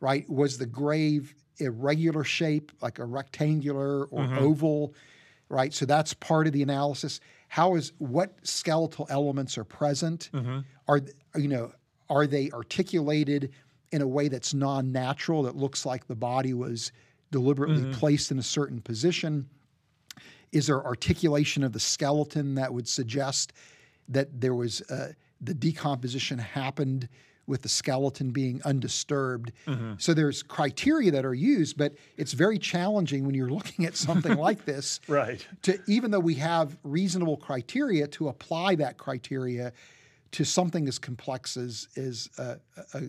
[0.00, 0.28] Right?
[0.28, 4.38] Was the grave irregular shape, like a rectangular or mm-hmm.
[4.38, 4.94] oval?
[5.48, 5.72] Right.
[5.72, 7.20] So that's part of the analysis.
[7.48, 10.30] How is what skeletal elements are present?
[10.32, 10.60] Mm-hmm.
[10.88, 11.00] Are
[11.36, 11.72] you know
[12.10, 13.52] are they articulated
[13.92, 16.92] in a way that's non-natural that looks like the body was
[17.30, 17.92] deliberately mm-hmm.
[17.92, 19.48] placed in a certain position?
[20.52, 23.52] Is there articulation of the skeleton that would suggest
[24.08, 27.08] that there was uh, the decomposition happened
[27.46, 29.52] with the skeleton being undisturbed?
[29.98, 34.36] So there's criteria that are used, but it's very challenging when you're looking at something
[34.38, 35.46] like this Right.
[35.62, 39.72] to even though we have reasonable criteria to apply that criteria
[40.32, 42.30] to something as complex as is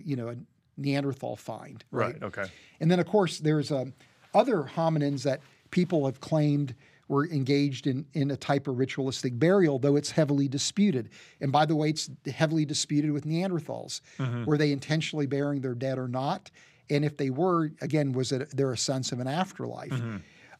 [0.03, 0.35] you know a
[0.77, 2.15] Neanderthal find, right?
[2.15, 2.23] Right.
[2.23, 2.45] Okay.
[2.81, 3.93] And then of course there's um,
[4.33, 5.39] other hominins that
[5.71, 6.75] people have claimed
[7.07, 11.09] were engaged in in a type of ritualistic burial, though it's heavily disputed.
[11.41, 14.01] And by the way, it's heavily disputed with Neanderthals.
[14.45, 16.49] Were they intentionally burying their dead or not?
[16.89, 19.91] And if they were, again, was it there a sense of an afterlife?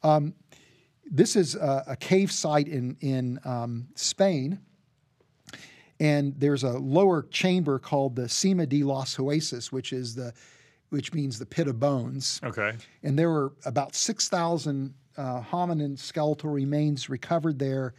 [0.04, 0.34] Um,
[1.06, 4.60] this is a, a cave site in in um, Spain,
[6.00, 10.34] and there's a lower chamber called the Sima de los Huesos, which is the
[10.90, 12.40] which means the pit of bones.
[12.44, 12.74] Okay.
[13.04, 17.94] And there were about 6,000 uh, hominin skeletal remains recovered there,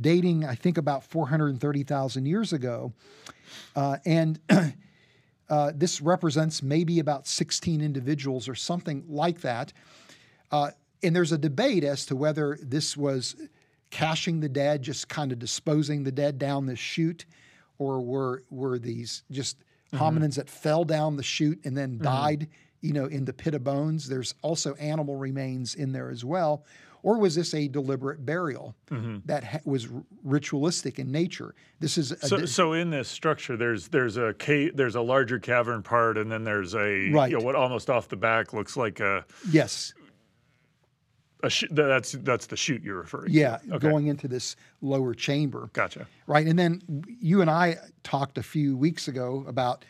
[0.00, 2.92] dating, I think, about 430,000 years ago.
[3.74, 4.40] Uh, and
[5.48, 9.72] uh, this represents maybe about 16 individuals or something like that.
[10.50, 10.70] Uh,
[11.02, 13.36] and there's a debate as to whether this was
[13.90, 17.24] caching the dead, just kind of disposing the dead down the chute,
[17.78, 19.58] or were were these just
[19.92, 22.48] hominins that fell down the chute and then died,
[22.86, 24.08] you know, in the pit of bones.
[24.08, 26.64] There's also animal remains in there as well.
[27.02, 29.18] Or was this a deliberate burial mm-hmm.
[29.26, 31.54] that ha- was r- ritualistic in nature?
[31.78, 35.00] This is a So, di- so in this structure, there's there's a cave, there's a
[35.00, 37.30] larger cavern part, and then there's a Right.
[37.30, 39.94] you know, what almost off the back looks like a yes,
[41.44, 43.32] a sh- that's that's the chute you're referring.
[43.32, 43.74] yeah, to.
[43.74, 43.88] Okay.
[43.88, 45.70] going into this lower chamber.
[45.74, 46.06] Gotcha.
[46.26, 46.46] right?
[46.46, 46.82] And then
[47.20, 49.84] you and I talked a few weeks ago about,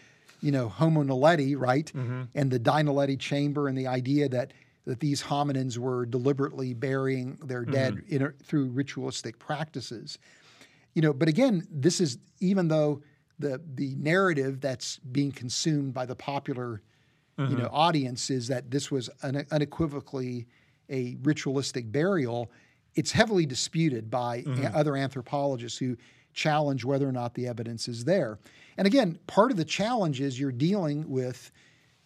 [0.47, 2.23] you know, Homo naledi, right, mm-hmm.
[2.37, 4.53] and the Dinaledi chamber, and the idea that
[4.85, 7.73] that these hominins were deliberately burying their mm-hmm.
[7.73, 10.19] dead in a, through ritualistic practices.
[10.95, 13.03] You know, but again, this is even though
[13.41, 16.81] the the narrative that's being consumed by the popular,
[17.37, 17.59] you mm-hmm.
[17.59, 20.47] know, audience is that this was une- unequivocally
[20.89, 22.53] a ritualistic burial.
[22.95, 25.97] It's heavily disputed by a- other anthropologists who
[26.35, 28.39] challenge whether or not the evidence is there.
[28.77, 31.51] And again, part of the challenge is you're dealing with,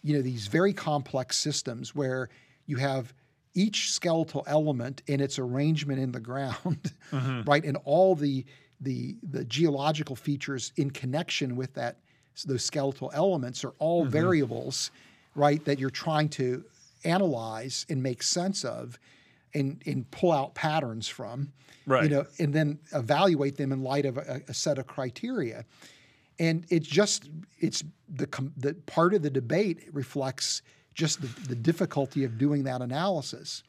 [0.01, 2.29] you know, these very complex systems where
[2.65, 3.13] you have
[3.53, 7.41] each skeletal element in its arrangement in the ground, mm-hmm.
[7.49, 8.45] right, and all the
[8.79, 11.97] the the geological features in connection with that
[12.45, 14.11] those skeletal elements are all mm-hmm.
[14.11, 14.89] variables,
[15.35, 16.63] right, that you're trying to
[17.03, 18.97] analyze and make sense of,
[19.53, 21.51] and and pull out patterns from,
[21.85, 22.03] Right.
[22.03, 25.65] you know, and then evaluate them in light of a, a set of criteria.
[26.41, 28.27] And it's just it's the
[28.57, 30.63] the part of the debate reflects
[30.95, 33.61] just the, the difficulty of doing that analysis.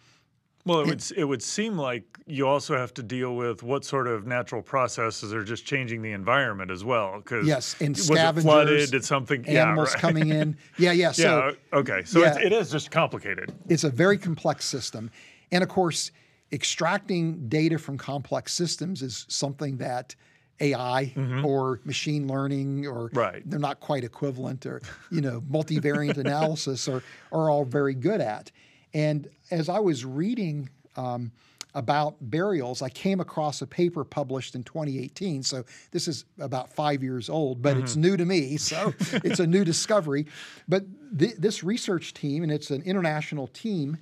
[0.64, 4.06] Well, it would it would seem like you also have to deal with what sort
[4.06, 7.18] of natural processes are just changing the environment as well.
[7.18, 8.90] Because Yes, and was it flooded?
[8.90, 9.46] Did something?
[9.46, 10.00] Animals yeah, right.
[10.00, 10.56] coming in.
[10.78, 11.12] Yeah, yeah.
[11.22, 11.78] So yeah.
[11.78, 12.04] Okay.
[12.04, 12.46] So it's, yeah.
[12.46, 13.52] it is just complicated.
[13.68, 15.10] it's a very complex system.
[15.50, 16.10] And of course,
[16.52, 20.14] extracting data from complex systems is something that
[20.60, 21.12] AI
[21.44, 23.18] or machine learning or Mm-hmm.
[23.18, 23.42] Right.
[23.50, 28.50] they're not quite equivalent or you know multivariate analysis are are all very good at.
[28.94, 31.32] And as I was reading um,
[31.74, 35.42] about burials, I came across a paper published in 2018.
[35.42, 38.58] So this is about five years old, but it's new to me.
[38.58, 38.92] So
[39.24, 40.26] it's a new discovery.
[40.68, 40.84] But
[41.18, 43.96] th- this research team, and it's an international team,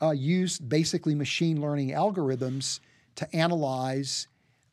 [0.00, 2.80] uh, used basically machine learning algorithms
[3.16, 4.26] to analyze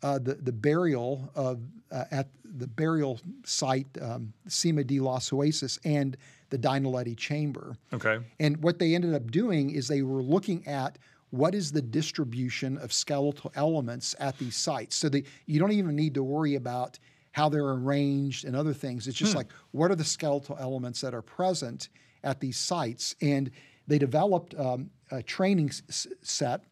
[0.03, 5.79] uh, the the burial of uh, at the burial site um, Sima de los Huesos
[5.85, 6.17] and
[6.49, 7.77] the Dinaledi chamber.
[7.93, 8.19] Okay.
[8.39, 10.97] And what they ended up doing is they were looking at
[11.29, 14.97] what is the distribution of skeletal elements at these sites.
[14.97, 16.99] So that you don't even need to worry about
[17.31, 19.07] how they're arranged and other things.
[19.07, 21.87] It's just like what are the skeletal elements that are present
[22.23, 23.15] at these sites.
[23.21, 23.49] And
[23.87, 26.65] they developed um, a training s- set.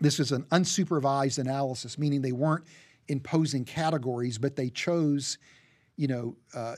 [0.00, 2.64] This is an unsupervised analysis, meaning they weren't
[3.08, 5.38] imposing categories, but they chose,
[5.96, 6.76] you know, uh,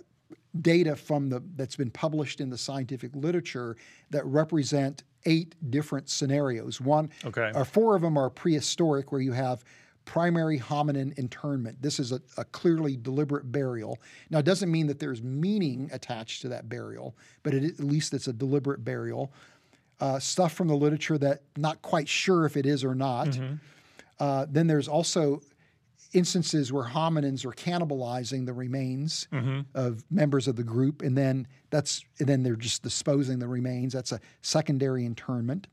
[0.60, 3.76] data from the that's been published in the scientific literature
[4.10, 6.80] that represent eight different scenarios.
[6.80, 7.52] One, Okay.
[7.54, 9.64] or four of them are prehistoric, where you have
[10.04, 11.80] primary hominin internment.
[11.80, 13.98] This is a, a clearly deliberate burial.
[14.30, 18.12] Now, it doesn't mean that there's meaning attached to that burial, but it, at least
[18.12, 19.32] it's a deliberate burial.
[20.02, 23.38] Uh, stuff from the literature that not quite sure if it is or not.
[24.18, 25.40] Uh, then there's also
[26.12, 29.28] instances where hominins are cannibalizing the remains
[29.74, 33.92] of members of the group, and then that's and then they're just disposing the remains.
[33.92, 35.68] That's a secondary internment.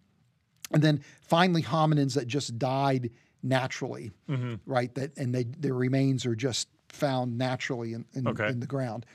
[0.71, 3.09] And then finally, hominins that just died
[3.41, 4.11] naturally,
[4.67, 4.93] right?
[4.93, 8.47] That and they their remains are just found naturally in, in, Okay.
[8.49, 9.07] in the ground.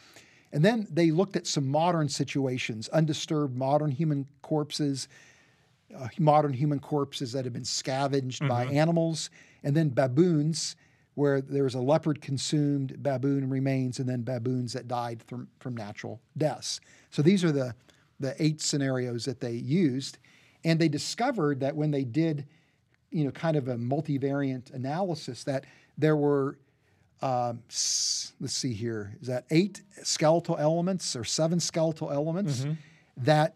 [0.55, 5.09] And then they looked at some modern situations, undisturbed modern human corpses,
[5.95, 9.31] uh, modern human corpses that have been scavenged by animals,
[9.65, 10.77] and then baboons,
[11.15, 15.77] where there was a leopard consumed baboon remains, and then baboons that died from, from
[15.77, 16.81] natural deaths.
[17.11, 17.75] So these are the,
[18.21, 20.19] the eight scenarios that they used.
[20.65, 22.47] And they discovered that when they did,
[23.11, 25.65] you know, kind of a multivariant analysis, that
[25.99, 26.59] there were
[27.23, 32.67] um, let's see here, is that eight skeletal elements or seven skeletal elements
[33.17, 33.55] that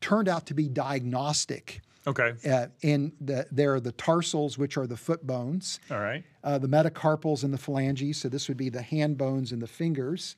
[0.00, 1.80] turned out to be diagnostic.
[2.06, 2.34] Okay.
[2.48, 6.22] Uh, and the, there are the tarsals, which are the foot bones, All right.
[6.44, 8.18] uh, the metacarpals and the phalanges.
[8.18, 10.36] So this would be the hand bones and the fingers.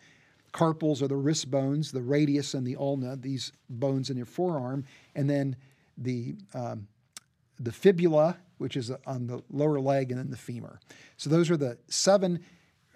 [0.52, 4.84] Carpals are the wrist bones, the radius and the ulna, these bones in your forearm,
[5.16, 5.56] and then
[5.98, 6.86] the um,
[7.58, 10.80] the fibula, which is on the lower leg, and then the femur.
[11.16, 12.40] So those are the seven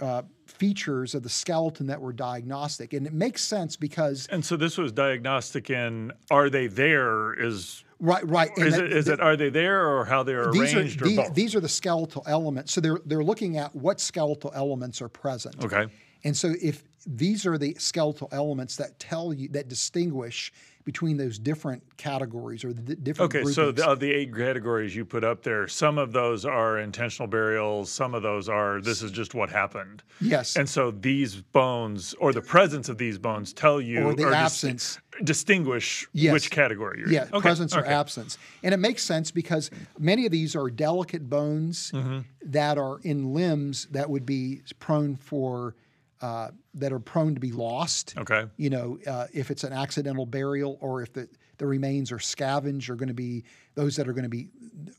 [0.00, 4.56] uh, features of the skeleton that were diagnostic, and it makes sense because And so
[4.56, 8.50] this was diagnostic in are they there is right, right.
[8.56, 11.04] is that- it is it are they there or how they're these are arranged or
[11.04, 11.34] these, both?
[11.34, 12.72] these are the skeletal elements.
[12.72, 15.62] So they're they're looking at what skeletal elements are present.
[15.64, 15.86] Okay.
[16.24, 20.52] And so if these are the skeletal elements that tell you that distinguish
[20.84, 25.04] between those different categories or the different Okay, so the, of the eight categories you
[25.04, 29.10] put up there, some of those are intentional burials, some of those are this is
[29.10, 30.02] just what happened.
[30.20, 34.24] yes, And so these bones or the presence of these bones tell you Or the
[34.24, 34.98] dis- absence.
[35.22, 36.32] distinguish Yes.
[36.32, 37.34] which category you're Yeah, in.
[37.34, 38.38] Okay, presence or absence.
[38.62, 42.20] And it makes sense because many of these are delicate bones Mm-hmm.
[42.50, 45.74] that are in limbs that would be prone for,
[46.20, 48.14] uh, that are prone to be lost.
[48.18, 48.44] Okay.
[48.56, 52.90] You know, uh, if it's an accidental burial or if the, the remains are scavenged,
[52.90, 53.44] are going to be
[53.74, 54.48] those that are going to be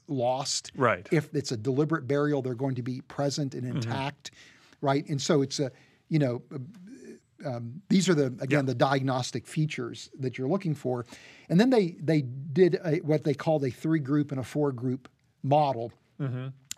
[0.08, 0.72] lost.
[0.76, 1.08] Right.
[1.12, 4.32] If it's a deliberate burial, they're going to be present and intact.
[4.82, 5.08] Right.
[5.10, 5.72] And so it's a,
[6.10, 6.42] you know,
[7.46, 11.06] um, these are the again the diagnostic features that you're looking for,
[11.50, 14.72] and then they they did a, what they called a three group and a four
[14.72, 15.10] group
[15.44, 15.92] model.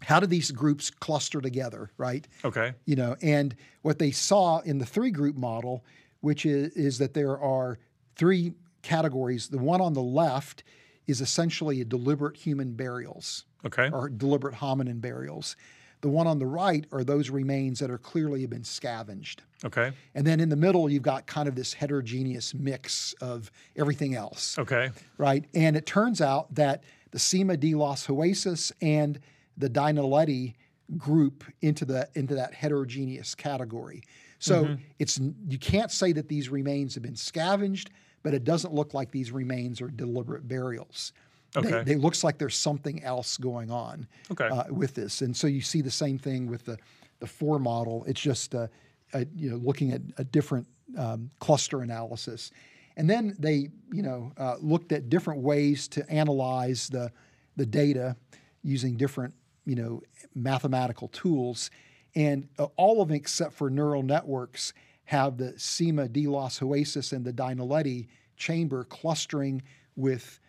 [0.06, 2.28] How do these groups cluster together, right?
[2.44, 2.74] Okay.
[2.86, 5.84] You know, and what they saw in the three group model,
[6.22, 7.80] which is is that there are
[8.16, 9.48] three categories.
[9.50, 10.64] The one on the left
[11.08, 13.90] is essentially a deliberate human burials Okay.
[13.92, 15.56] or deliberate hominin burials.
[16.02, 19.42] The one on the right are those remains that are clearly have been scavenged.
[19.64, 19.94] Okay.
[20.16, 24.58] And then in the middle, you've got kind of this heterogeneous mix of everything else,
[24.60, 24.92] Okay.
[25.18, 25.46] right?
[25.54, 29.18] And it turns out that the Sima de los Huesos and
[29.58, 30.56] the Dinaledi
[30.98, 34.04] group into the into that heterogeneous category.
[34.40, 37.92] So it's you can't say that these remains have been scavenged,
[38.24, 41.14] but it doesn't look like these remains are deliberate burials.
[41.54, 41.84] They- Okay.
[41.84, 44.48] They, looks like there's something else going on Okay.
[44.48, 46.78] uh, with this, and so you see the same thing with the
[47.20, 48.04] the four model.
[48.06, 48.68] It's just uh,
[49.14, 50.66] uh, you know looking at a different
[50.98, 52.52] um, cluster analysis,
[52.98, 57.12] and then they you know uh, looked at different ways to analyze the
[57.56, 58.18] the data
[58.64, 59.34] using different
[59.66, 60.02] you know
[60.36, 61.72] mathematical tools,
[62.16, 64.74] and uh, all of them except for neural networks
[65.06, 68.08] have the Sima de los Huesos and the Dinaledi
[68.38, 69.62] chamber clustering
[69.96, 70.40] with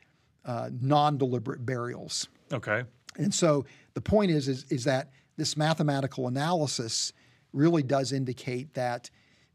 [0.45, 2.29] uh, non-deliberate burials.
[2.53, 2.85] Okay.
[3.17, 7.13] And so the point is, is, is that this mathematical analysis
[7.53, 9.11] really does indicate that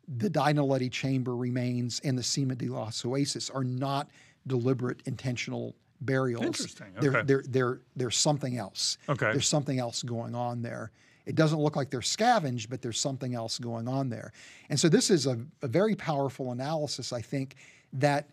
[0.08, 4.10] the Dinaledi chamber remains and the Sima de los Huesos are not
[4.48, 6.46] deliberate intentional burials.
[6.46, 7.22] Interesting, okay.
[7.24, 8.98] they're, they're, they're something else.
[9.08, 9.32] Okay.
[9.32, 10.92] There's something else going on there.
[11.26, 14.32] It doesn't look like they're scavenged, but there's something else going on there.
[14.70, 17.56] And so this is a, a very powerful analysis, I think,
[17.94, 18.30] that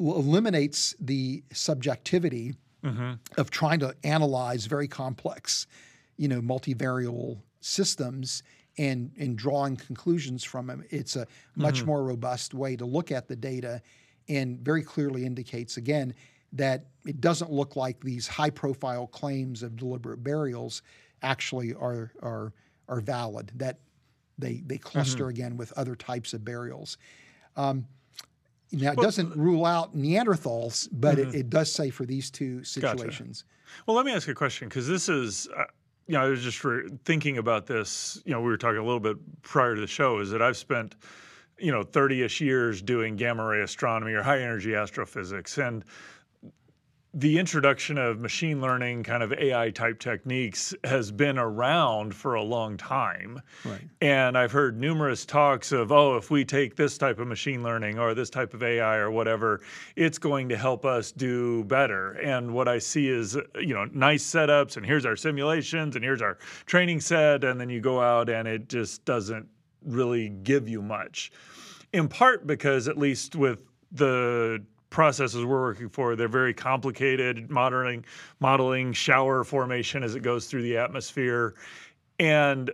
[0.00, 3.12] eliminates the subjectivity mm-hmm.
[3.38, 5.66] of trying to analyze very complex,
[6.16, 8.42] you know, multivariable systems
[8.76, 10.84] and and drawing conclusions from them.
[10.90, 11.86] It's a much mm-hmm.
[11.86, 13.80] more robust way to look at the data
[14.28, 16.14] and very clearly indicates again
[16.54, 20.82] that it doesn't look like these high profile claims of deliberate burials
[21.22, 22.52] actually are are
[22.88, 23.78] are valid that
[24.38, 26.96] they they cluster again with other types of burials
[27.56, 27.86] um,
[28.72, 33.44] now it doesn't rule out neanderthals but it, it does say for these two situations
[33.86, 35.64] Well, let me ask you a question because this is, uh,
[36.06, 38.22] you know, I was just re- thinking about this.
[38.24, 40.20] You know, we were talking a little bit prior to the show.
[40.20, 40.94] Is that I've spent,
[41.58, 45.84] you know, thirty-ish years doing gamma ray astronomy or high energy astrophysics, and
[47.16, 52.42] the introduction of machine learning, kind of AI type techniques, has been around for a
[52.42, 53.40] long time.
[53.64, 53.80] Right.
[54.00, 58.00] And I've heard numerous talks of, oh, if we take this type of machine learning
[58.00, 59.60] or this type of AI or whatever,
[59.94, 62.14] it's going to help us do better.
[62.14, 66.20] And what I see is, you know, nice setups, and here's our simulations, and here's
[66.20, 69.46] our training set, and then you go out and it just doesn't
[69.84, 71.30] really give you much.
[71.92, 73.62] In part because, at least with
[73.92, 74.64] the
[74.94, 78.04] processes we're working for, they're very complicated, modeling,
[78.38, 81.54] modeling shower formation as it goes through the atmosphere.
[82.20, 82.70] And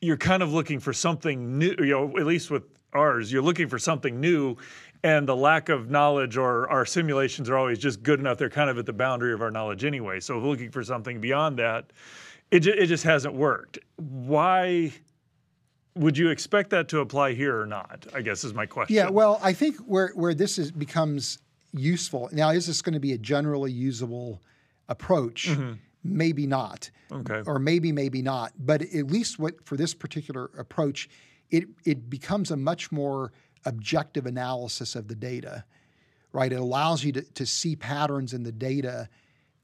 [0.00, 3.68] you're kind of looking for something new, you know, at least with ours, you're looking
[3.68, 4.56] for something new.
[5.02, 8.38] And the lack of knowledge or our simulations are always just good enough.
[8.38, 10.20] They're kind of at the boundary of our knowledge anyway.
[10.20, 11.92] So looking for something beyond that,
[12.52, 13.80] it, ju- it just hasn't worked.
[13.96, 14.92] Why
[15.94, 18.06] would you expect that to apply here or not?
[18.14, 18.96] I guess is my question.
[18.96, 21.38] Yeah, well, I think where where this is becomes
[21.74, 24.42] useful now is this going to be a generally usable
[24.88, 25.48] approach?
[25.48, 25.72] Mm-hmm.
[26.04, 26.90] Maybe not.
[27.12, 27.42] Okay.
[27.46, 28.52] Or maybe maybe not.
[28.58, 31.08] But at least what for this particular approach,
[31.50, 33.32] it it becomes a much more
[33.64, 35.64] objective analysis of the data.
[36.32, 36.50] Right?
[36.50, 39.08] It allows you to, to see patterns in the data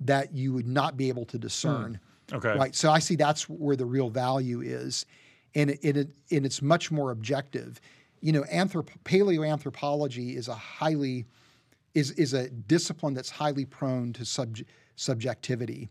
[0.01, 1.99] that you would not be able to discern.
[2.29, 2.37] Hmm.
[2.37, 2.55] Okay.
[2.57, 2.75] Right.
[2.75, 5.07] So I see that's where the real value is,
[5.55, 7.81] and it, it, and it's much more objective.
[8.21, 11.27] You know, anthrop- paleoanthropology is a highly
[11.95, 14.59] is is a discipline that's highly prone to sub-
[14.97, 15.89] subjectivity,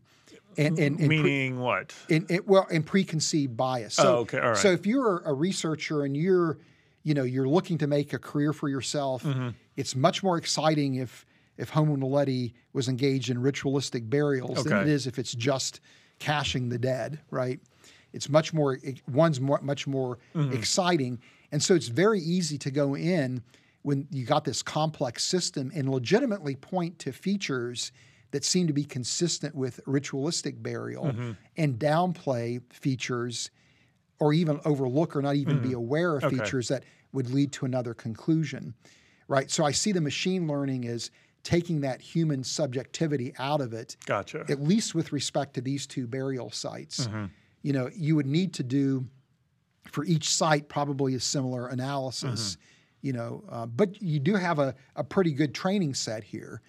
[0.57, 1.93] and and, and pre- Meaning what?
[2.09, 3.95] in, in, well, and preconceived bias.
[3.95, 4.57] So, Oh, okay, all right.
[4.57, 6.57] So if you're a researcher and you're,
[7.03, 9.49] you know, you're looking to make a career for yourself, Mm-hmm.
[9.75, 11.25] it's much more exciting if
[11.57, 15.79] if Homo naledi was engaged in ritualistic burials than it is if it's just
[16.19, 17.59] caching the dead, right?
[18.13, 18.77] It's much more
[19.11, 20.53] one's more, much more Mm-hmm.
[20.53, 21.19] exciting,
[21.51, 23.41] and so it's very easy to go in
[23.83, 27.91] when you got this complex system and legitimately point to features
[28.31, 31.31] that seem to be consistent with ritualistic burial Mm-hmm.
[31.57, 33.49] and downplay features
[34.19, 36.35] or even overlook or not even be aware of Mm-hmm.
[36.35, 36.43] Okay.
[36.43, 36.83] features that
[37.13, 38.73] would lead to another conclusion
[39.29, 41.09] right so i see the machine learning as
[41.43, 44.45] taking that human subjectivity out of it Gotcha.
[44.49, 47.25] at least with respect to these two burial sites Mm-hmm.
[47.61, 49.05] You know you would need to do
[49.91, 52.61] for each site probably a similar analysis Mm-hmm.
[53.07, 56.61] you know uh, but you do have a, a pretty good training set here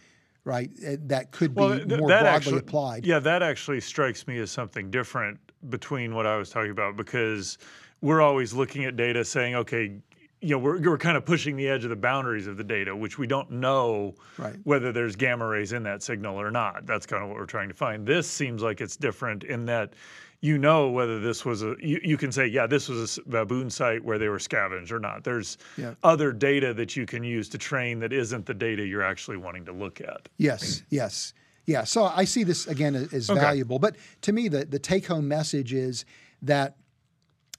[0.45, 4.39] right uh, that could be th- more broadly actually, applied Yeah, that actually strikes me
[4.39, 5.39] as something different
[5.71, 7.59] between what I was talking about because
[8.01, 9.99] we're always looking at data saying, okay,
[10.41, 12.95] you know, we're, we're kind of pushing the edge of the boundaries of the data,
[12.95, 14.55] which we don't know Right.
[14.63, 16.87] whether there's gamma rays in that signal or not.
[16.87, 18.07] That's kind of what we're trying to find.
[18.07, 19.95] This seems like it's different in that
[20.41, 23.69] you know whether this was a, you, you can say, yeah, this was a baboon
[23.71, 25.25] site where they were scavenged or not.
[25.25, 25.95] There's Yeah.
[26.05, 29.65] other data that you can use to train that isn't the data you're actually wanting
[29.65, 30.29] to look at.
[30.37, 31.35] Yes, yes.
[31.67, 33.41] Yeah, so I see this again as, as Okay.
[33.41, 33.79] valuable.
[33.79, 36.05] But to me, the, the take home message is
[36.43, 36.77] that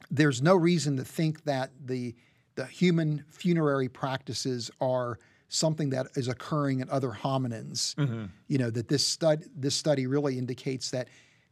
[0.10, 2.16] there's no reason to think that the,
[2.56, 5.20] the human funerary practices are
[5.50, 7.94] something that is occurring in other hominins.
[7.96, 8.26] Mm-hmm.
[8.48, 11.10] You know, that this, stud, this study really indicates that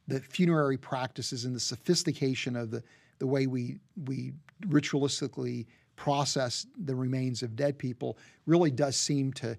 [0.08, 2.84] the funerary practices and the sophistication of the,
[3.20, 4.34] the way we, we
[4.68, 9.58] ritualistically process the remains of dead people really does seem to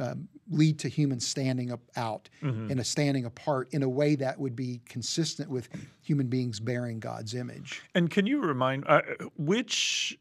[0.00, 4.38] um, lead to humans standing up out and a standing apart in a way that
[4.38, 5.68] would be consistent with
[6.02, 7.82] human beings bearing God's image.
[7.94, 9.00] And can you remind uh,
[9.36, 10.18] which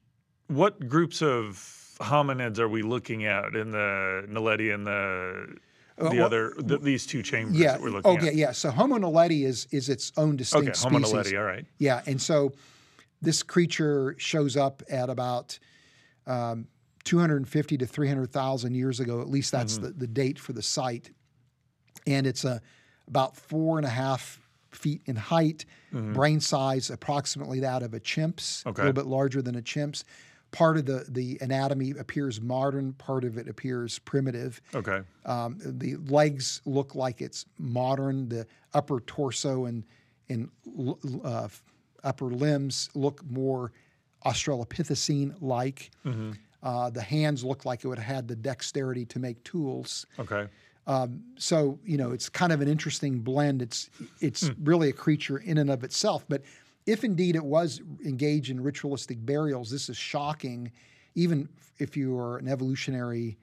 [0.47, 5.57] what groups of hominids are we looking at in the Naledi and the
[5.97, 7.73] the Uh, well, other the, these two chambers Yeah.
[7.73, 8.17] that we're looking at.
[8.19, 8.27] Okay.
[8.29, 8.35] at?
[8.35, 8.51] Yeah.
[8.51, 11.33] So Homo naledi is is its own distinct Okay, Homo species.
[11.33, 11.39] naledi.
[11.39, 11.65] All right.
[11.79, 12.53] Yeah, and so
[13.21, 15.57] this creature shows up at about
[16.27, 16.67] um,
[17.03, 19.21] 250 to 300,000 years ago.
[19.21, 19.83] At least that's Mm-hmm.
[19.85, 21.11] the, the date for the site,
[22.05, 22.61] and it's a
[23.07, 24.41] about four and a half
[24.71, 28.77] feet in height, brain size approximately that of a chimp's, a Mm-hmm.
[28.81, 30.03] Little bit larger than a chimp's.
[30.51, 34.61] Part of the the anatomy appears modern, part of it appears primitive.
[34.73, 35.01] Okay.
[35.25, 38.29] Um, the legs look like it's modern.
[38.29, 39.83] The upper torso and
[40.29, 40.49] and
[41.23, 41.47] uh,
[42.03, 43.71] upper limbs look more
[44.25, 45.91] Australopithecine like.
[46.63, 50.05] Uh, the hands look like it would have had the dexterity to make tools.
[50.17, 50.47] Okay.
[51.37, 53.61] So you know, it's kind of an interesting blend.
[53.61, 53.89] It's
[54.21, 56.25] it's really a creature in and of itself.
[56.29, 56.41] But
[56.87, 60.71] if indeed it was engaged in ritualistic burials, this is shocking,
[61.13, 63.37] even if you are an evolutionary,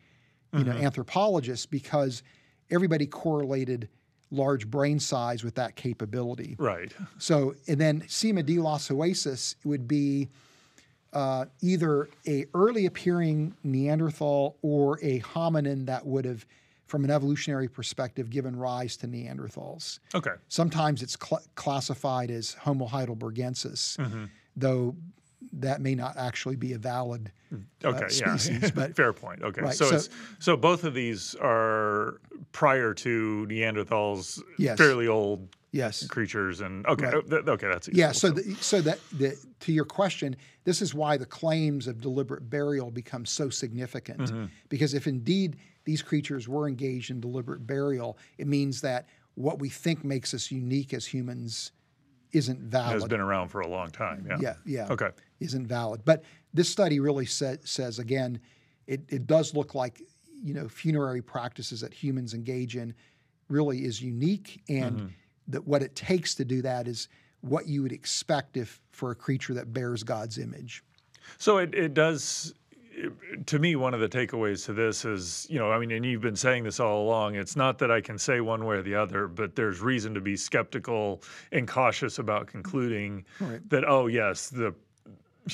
[0.53, 2.23] you know, anthropologist, because
[2.71, 3.89] everybody correlated
[4.31, 6.57] large brain size with that capability.
[6.59, 6.93] Right.
[7.19, 10.29] So, and then Sima de los Huesos would be
[11.13, 16.47] uh, either a early appearing Neanderthal or a hominin that would have,
[16.95, 19.99] from an evolutionary perspective, given rise to Neanderthals.
[20.15, 20.31] Okay.
[20.47, 24.27] Sometimes it's cl- classified as Homo heidelbergensis, Mm-hmm.
[24.57, 24.95] though
[25.55, 27.33] that may not actually be a valid
[27.85, 27.97] Okay.
[27.99, 28.37] uh, yeah.
[28.37, 28.71] species.
[28.71, 29.43] But Fair point.
[29.43, 29.61] Okay.
[29.63, 32.21] Right, So, so- it's so both of these are
[32.53, 34.79] prior to Neanderthals, Yes.
[34.79, 37.15] fairly old yes, creatures, and okay, Right.
[37.15, 38.29] uh, th- okay, that's Yeah, useful.
[38.31, 42.49] so the, so that the, to your question, this is why the claims of deliberate
[42.49, 44.21] burial become so significant.
[44.21, 44.45] Mm-hmm.
[44.69, 49.69] Because if indeed these creatures were engaged in deliberate burial, it means that what we
[49.69, 51.73] think makes us unique as humans
[52.33, 52.95] isn't valid.
[52.95, 54.27] has been around for a long time.
[54.29, 54.37] Yeah.
[54.41, 54.87] yeah, yeah.
[54.91, 55.11] Okay.
[55.41, 56.03] Isn't valid.
[56.05, 58.41] But this study really sa- says again,
[58.87, 60.01] it, it does look like
[60.43, 62.95] you know funerary practices that humans engage in
[63.49, 65.07] really is unique, and Mm-hmm.
[65.49, 67.09] that what it takes to do that is
[67.43, 70.83] what you would expect if for a creature that bears God's image.
[71.39, 72.55] So it, it does,
[73.47, 76.21] to me, one of the takeaways to this is, you know, I mean, and you've
[76.23, 78.95] been saying this all along, it's not that I can say one way or the
[78.95, 81.23] other, but there's reason to be skeptical
[81.53, 83.69] and cautious about concluding Right.
[83.71, 84.75] that, oh, yes, the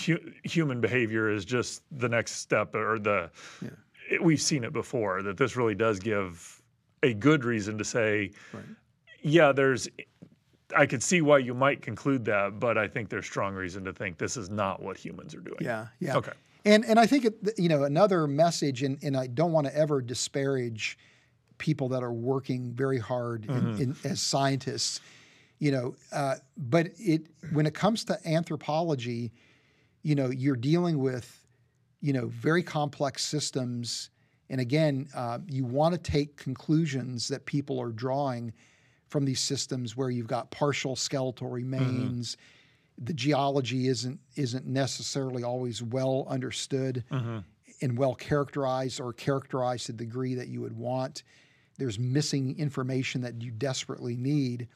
[0.07, 3.31] hu- human behavior is just the next step or the,
[4.11, 6.61] it- we've seen it before, that this really does give
[7.03, 8.65] a good reason to say, Right.
[9.23, 9.89] yeah, there's,
[10.77, 13.93] I could see why you might conclude that, but I think there's strong reason to
[13.93, 15.59] think this is not what humans are doing.
[15.61, 16.17] Yeah, yeah.
[16.17, 16.33] Okay.
[16.65, 19.77] And and I think it, you know another message, and, and I don't want to
[19.77, 20.99] ever disparage
[21.59, 25.01] people that are working very hard in, in, as scientists,
[25.59, 25.95] you know.
[26.13, 29.33] Uh, but it when it comes to anthropology,
[30.03, 31.47] you know, you're dealing with
[32.01, 34.11] you know very complex systems,
[34.49, 38.53] and again, uh, you want to take conclusions that people are drawing
[39.09, 42.37] from these systems where you've got partial skeletal remains
[43.03, 47.03] the geology isn't isn't necessarily always well understood
[47.83, 51.23] and well characterized or characterized to the degree that you would want.
[51.79, 54.69] There's missing information that you desperately need.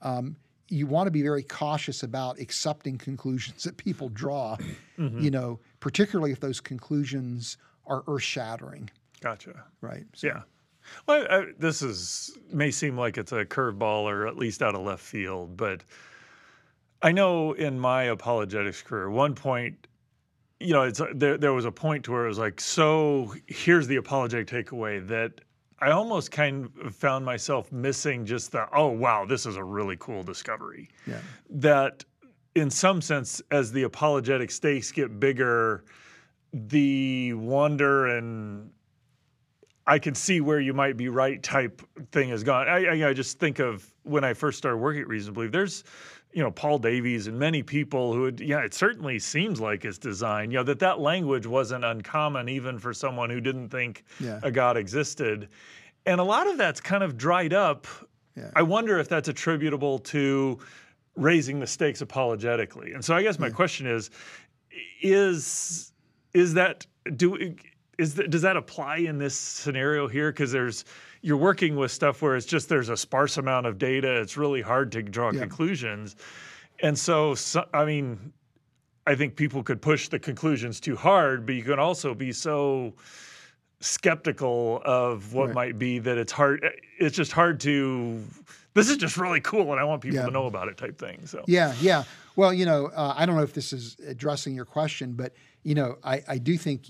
[0.00, 0.36] Um,
[0.68, 4.56] you want to be very cautious about accepting conclusions that people draw,
[4.96, 8.88] you know, particularly if those conclusions are earth shattering,
[9.20, 9.64] Gotcha.
[9.82, 10.04] right?
[10.14, 10.42] So- Yeah.
[11.06, 14.80] Well, I, this is may seem like it's a curveball or at least out of
[14.80, 15.82] left field, but
[17.02, 19.88] I know in my apologetics career, one point,
[20.60, 21.36] you know, it's uh, there.
[21.36, 25.40] There was a point to where it was like, so here's the apologetic takeaway that
[25.80, 29.96] I almost kind of found myself missing just the, oh wow, this is a really
[29.98, 30.88] cool discovery.
[31.06, 31.18] Yeah.
[31.50, 32.04] That
[32.54, 35.84] in some sense, as the apologetic stakes get bigger,
[36.52, 38.70] the wonder and
[39.86, 41.82] I can see where you might be right type
[42.12, 42.68] thing is gone.
[42.68, 45.50] I, I, I just think of when I first started working at Reason to Believe,
[45.50, 45.82] there's,
[46.32, 49.98] you know, Paul Davies and many people who, had, yeah, it certainly seems like it's
[49.98, 54.40] designed, you know, that that language wasn't uncommon even for someone who didn't think Yeah.
[54.42, 55.48] a God existed.
[56.06, 57.86] And a lot of that's kind of dried up.
[58.36, 58.50] Yeah.
[58.56, 60.58] I wonder if that's attributable to
[61.16, 62.92] raising the stakes apologetically.
[62.92, 64.10] And so I guess my question is,
[65.02, 65.92] is
[66.32, 67.54] is that do
[67.98, 70.32] is that, does that apply in this scenario here?
[70.32, 70.86] Because there's
[71.22, 74.20] you're working with stuff where it's just there's a sparse amount of data.
[74.20, 75.40] It's really hard to draw Yeah.
[75.40, 76.16] conclusions,
[76.82, 78.32] and so, so I mean,
[79.06, 82.94] I think people could push the conclusions too hard, but you can also be so
[83.80, 85.54] skeptical of what Right.
[85.54, 86.64] might be that it's hard.
[86.98, 88.22] It's just hard to.
[88.74, 90.26] This is just really cool, and I want people Yeah.
[90.26, 91.26] to know about it, type thing.
[91.26, 92.04] So Yeah, yeah.
[92.36, 95.74] Well, you know, uh, I don't know if this is addressing your question, but you
[95.74, 96.86] know, I, I do think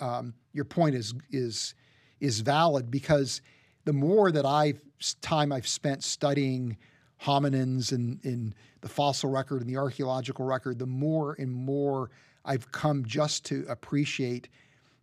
[0.00, 1.74] um, your point is is
[2.20, 3.42] is valid because
[3.84, 4.82] the more that I've
[5.20, 6.76] time I've spent studying
[7.22, 12.10] hominins and in the fossil record and the archaeological record, the more and more
[12.44, 14.48] I've come just to appreciate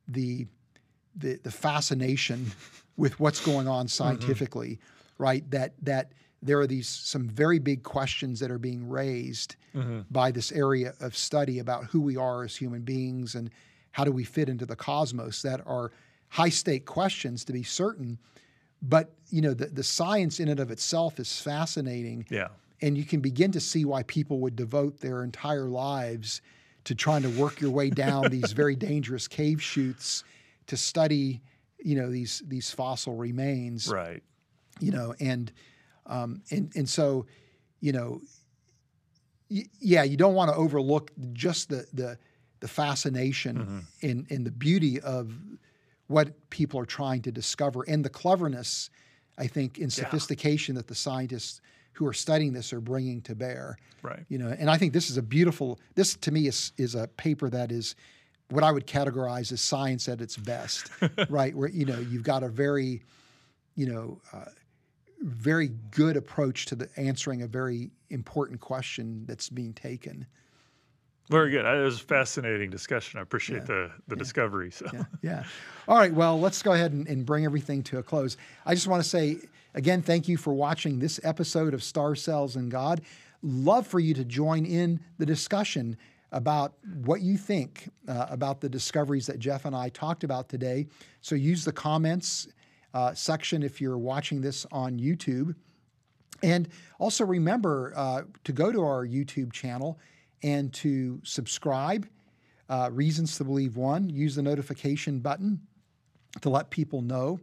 [0.08, 0.48] the
[1.16, 2.52] the, the fascination
[2.98, 3.90] with what's going on mm-hmm.
[3.90, 4.80] scientifically,
[5.18, 5.50] right?
[5.52, 10.02] That that there are these some very big questions that are being raised mm-hmm.
[10.10, 13.52] by this area of study about who we are as human beings and
[13.92, 15.92] how do we fit into the cosmos that are
[16.30, 18.18] high stake questions to be certain.
[18.82, 22.50] But you know, the, the science in and of itself is fascinating yeah,
[22.82, 26.42] and you can begin to see why people would devote their entire lives
[26.86, 30.24] to trying to work your way down these very dangerous cave chutes
[30.68, 31.42] to study,
[31.80, 33.88] you know, these these fossil remains.
[33.88, 34.24] Right.
[34.80, 35.52] You know, and
[36.08, 37.28] um, and and so,
[37.82, 38.22] you know,
[39.50, 42.18] y- yeah, you don't want to overlook just the the
[42.62, 43.80] the fascination Mm-hmm.
[44.02, 45.34] in in the beauty of
[46.12, 48.90] what people are trying to discover and the cleverness,
[49.38, 51.62] I think, in sophistication that the scientists
[51.94, 53.78] who are studying this are bringing to bear.
[54.02, 54.24] Right.
[54.30, 55.80] You know, and I think this is a beautiful.
[55.96, 57.96] This to me is is a paper that is
[58.50, 60.90] what I would categorize as science at its best,
[61.30, 61.56] right?
[61.56, 63.04] Where you know you've got a very,
[63.76, 64.46] you know, uh,
[65.22, 70.26] very good approach to the answering a very important question that's being taken.
[71.32, 71.66] Very good.
[71.66, 73.18] It was a fascinating discussion.
[73.20, 74.70] I appreciate the the discovery.
[74.70, 74.88] So.
[74.92, 75.44] Yeah, yeah.
[75.88, 76.14] All right.
[76.14, 78.36] Well, let's go ahead and, and bring everything to a close.
[78.66, 79.38] I just want to say
[79.74, 83.02] again, thank you for watching this episode of Star Cells and God.
[83.42, 85.98] Love for you to join in the discussion
[86.34, 86.74] about
[87.06, 90.88] what you think uh, about the discoveries that Jeff and I talked about today.
[91.22, 92.50] So use the comments
[92.94, 95.56] uh, section if you're watching this on YouTube.
[96.44, 96.68] And
[97.00, 99.98] also remember uh, to go to our YouTube channel
[100.44, 102.08] and to subscribe.
[102.70, 104.10] Uh, Reasons to Believe One.
[104.10, 105.60] Use the notification button
[106.42, 107.40] to let people know,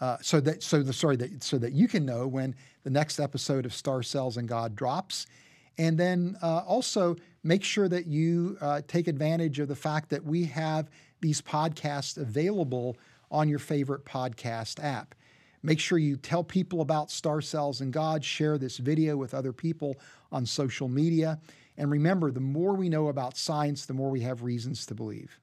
[0.00, 3.20] uh, so that so the sorry that so that you can know when the next
[3.20, 5.26] episode of Star Cells and God drops.
[5.76, 10.24] And then uh, also make sure that you uh, take advantage of the fact that
[10.24, 10.88] we have
[11.20, 12.96] these podcasts available
[13.30, 15.14] on your favorite podcast app.
[15.62, 19.52] Make sure you tell people about Star Cells and God, share this video with other
[19.52, 19.96] people
[20.30, 21.40] on social media.
[21.76, 25.40] And remember, the more we know about science, the more we have reasons to believe.